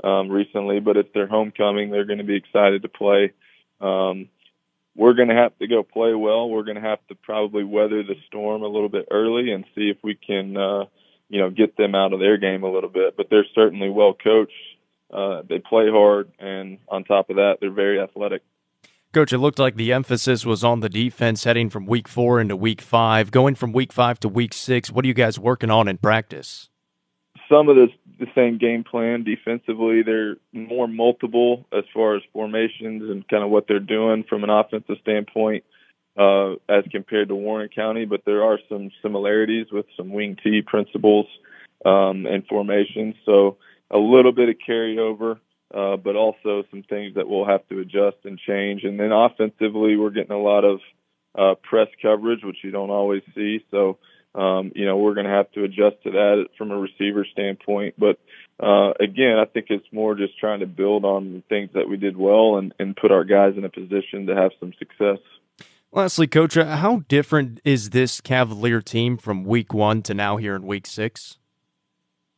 [0.05, 1.89] um, recently, but it's their homecoming.
[1.89, 3.33] They're going to be excited to play.
[3.81, 4.29] Um,
[4.99, 6.49] we're going to have to go play well.
[6.49, 9.89] We're going to have to probably weather the storm a little bit early and see
[9.89, 10.85] if we can, uh,
[11.29, 13.15] you know, get them out of their game a little bit.
[13.15, 14.51] But they're certainly well coached.
[15.11, 18.41] Uh, they play hard, and on top of that, they're very athletic.
[19.13, 22.57] Coach, it looked like the emphasis was on the defense heading from week four into
[22.57, 23.31] week five.
[23.31, 26.68] Going from week five to week six, what are you guys working on in practice?
[27.49, 27.87] Some of the
[28.19, 30.03] the same game plan defensively.
[30.03, 34.49] They're more multiple as far as formations and kind of what they're doing from an
[34.49, 35.63] offensive standpoint
[36.17, 38.05] uh, as compared to Warren County.
[38.05, 41.27] But there are some similarities with some wing T principles
[41.85, 43.15] um, and formations.
[43.25, 43.57] So
[43.89, 45.39] a little bit of carryover,
[45.73, 48.83] uh, but also some things that we'll have to adjust and change.
[48.83, 50.79] And then offensively, we're getting a lot of
[51.37, 53.63] uh, press coverage, which you don't always see.
[53.71, 53.97] So
[54.35, 57.95] um, you know, we're going to have to adjust to that from a receiver standpoint.
[57.97, 58.19] But
[58.59, 62.15] uh, again, I think it's more just trying to build on things that we did
[62.15, 65.19] well and, and put our guys in a position to have some success.
[65.91, 70.55] Lastly, Coach, uh, how different is this Cavalier team from Week One to now here
[70.55, 71.37] in Week Six?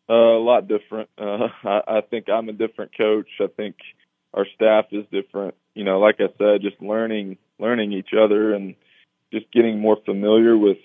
[0.09, 1.09] Uh, a lot different.
[1.17, 3.27] Uh, I, I think I'm a different coach.
[3.41, 3.75] I think
[4.33, 5.55] our staff is different.
[5.73, 8.75] You know, like I said, just learning learning each other and
[9.33, 10.77] just getting more familiar with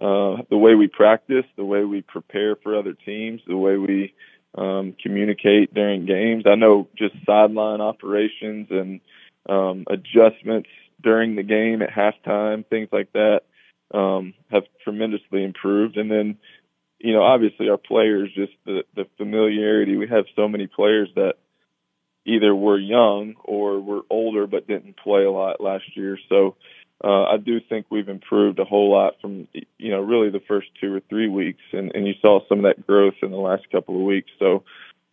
[0.00, 4.14] uh, the way we practice, the way we prepare for other teams, the way we
[4.56, 6.44] um, communicate during games.
[6.46, 9.00] I know just sideline operations and
[9.48, 10.68] um, adjustments
[11.02, 13.42] during the game at halftime, things like that,
[13.92, 15.96] um, have tremendously improved.
[15.96, 16.38] And then,
[16.98, 19.96] you know, obviously our players, just the, the familiarity.
[19.96, 21.34] We have so many players that
[22.24, 26.18] either were young or were older but didn't play a lot last year.
[26.28, 26.56] So
[27.04, 30.68] uh, I do think we've improved a whole lot from you know really the first
[30.80, 33.70] two or three weeks, and, and you saw some of that growth in the last
[33.70, 34.30] couple of weeks.
[34.38, 34.64] So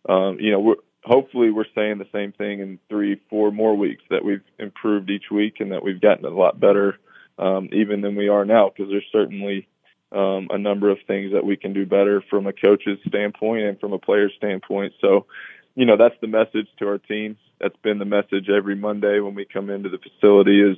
[0.08, 0.74] um, you know we're
[1.04, 5.30] hopefully we're saying the same thing in three, four more weeks that we've improved each
[5.30, 6.98] week and that we've gotten a lot better
[7.38, 9.68] um, even than we are now because there's certainly
[10.12, 13.78] um, a number of things that we can do better from a coach's standpoint and
[13.80, 14.94] from a player's standpoint.
[15.00, 15.26] So
[15.74, 17.36] you know, that's the message to our team.
[17.60, 20.76] That's been the message every Monday when we come into the facility is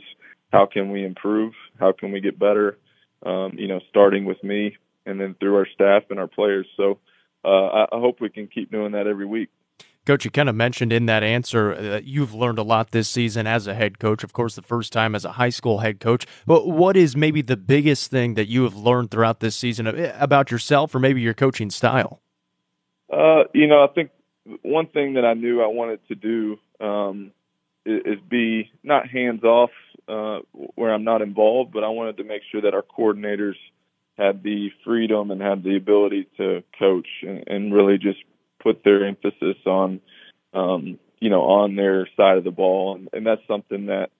[0.56, 1.52] how can we improve?
[1.78, 2.78] How can we get better?
[3.24, 6.66] Um, you know, starting with me and then through our staff and our players.
[6.76, 6.98] So
[7.44, 9.50] uh, I, I hope we can keep doing that every week.
[10.06, 13.46] Coach, you kind of mentioned in that answer that you've learned a lot this season
[13.46, 14.22] as a head coach.
[14.22, 16.26] Of course, the first time as a high school head coach.
[16.46, 20.52] But what is maybe the biggest thing that you have learned throughout this season about
[20.52, 22.20] yourself or maybe your coaching style?
[23.12, 24.10] Uh, you know, I think
[24.62, 27.32] one thing that I knew I wanted to do um,
[27.84, 29.70] is, is be not hands off
[30.08, 33.56] uh, where I'm not involved, but I wanted to make sure that our coordinators
[34.16, 38.18] had the freedom and had the ability to coach and, and really just
[38.62, 40.00] put their emphasis on,
[40.54, 44.10] um, you know, on their side of the ball, and, and that's something that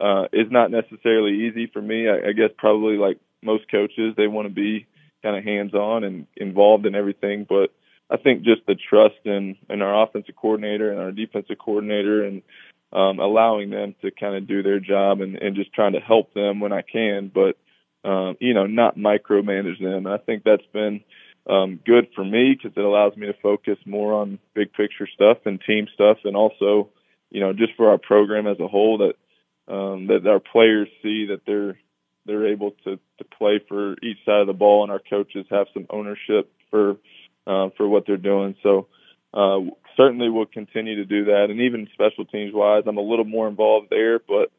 [0.00, 2.08] uh, is not necessarily easy for me.
[2.08, 4.86] I, I guess probably like most coaches, they want to be
[5.22, 7.72] kind of hands on and involved in everything, but
[8.10, 12.42] I think just the trust in in our offensive coordinator and our defensive coordinator and
[12.92, 16.34] um, allowing them to kind of do their job and, and just trying to help
[16.34, 17.56] them when I can, but
[18.08, 20.06] um, you know, not micromanage them.
[20.06, 21.02] I think that's been
[21.48, 25.38] um, good for me because it allows me to focus more on big picture stuff
[25.44, 26.88] and team stuff, and also,
[27.30, 31.26] you know, just for our program as a whole that um, that our players see
[31.26, 31.78] that they're
[32.26, 35.66] they're able to to play for each side of the ball, and our coaches have
[35.74, 36.96] some ownership for
[37.46, 38.54] uh, for what they're doing.
[38.62, 38.88] So
[39.32, 39.60] uh,
[39.96, 41.48] certainly we'll continue to do that.
[41.50, 44.50] And even special teams wise, I'm a little more involved there, but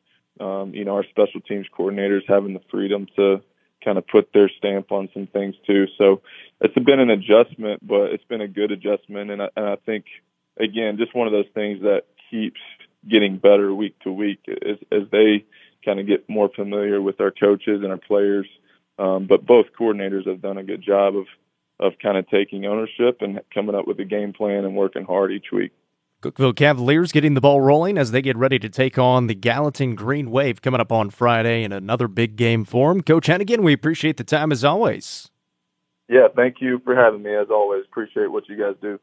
[0.43, 3.41] um, you know our special teams coordinators having the freedom to
[3.84, 5.88] kind of put their stamp on some things too.
[5.97, 6.21] So
[6.59, 10.05] it's been an adjustment, but it's been a good adjustment, and I, and I think
[10.59, 12.59] again just one of those things that keeps
[13.09, 15.43] getting better week to week as, as they
[15.84, 18.47] kind of get more familiar with our coaches and our players.
[18.99, 21.25] Um, but both coordinators have done a good job of
[21.82, 25.32] of kind of taking ownership and coming up with a game plan and working hard
[25.32, 25.71] each week.
[26.21, 29.95] Cookeville Cavaliers getting the ball rolling as they get ready to take on the Gallatin
[29.95, 33.01] Green Wave coming up on Friday in another big game for them.
[33.01, 35.32] Coach Hennigan, we appreciate the time as always.
[36.07, 37.86] Yeah, thank you for having me as always.
[37.89, 38.99] Appreciate what you guys do.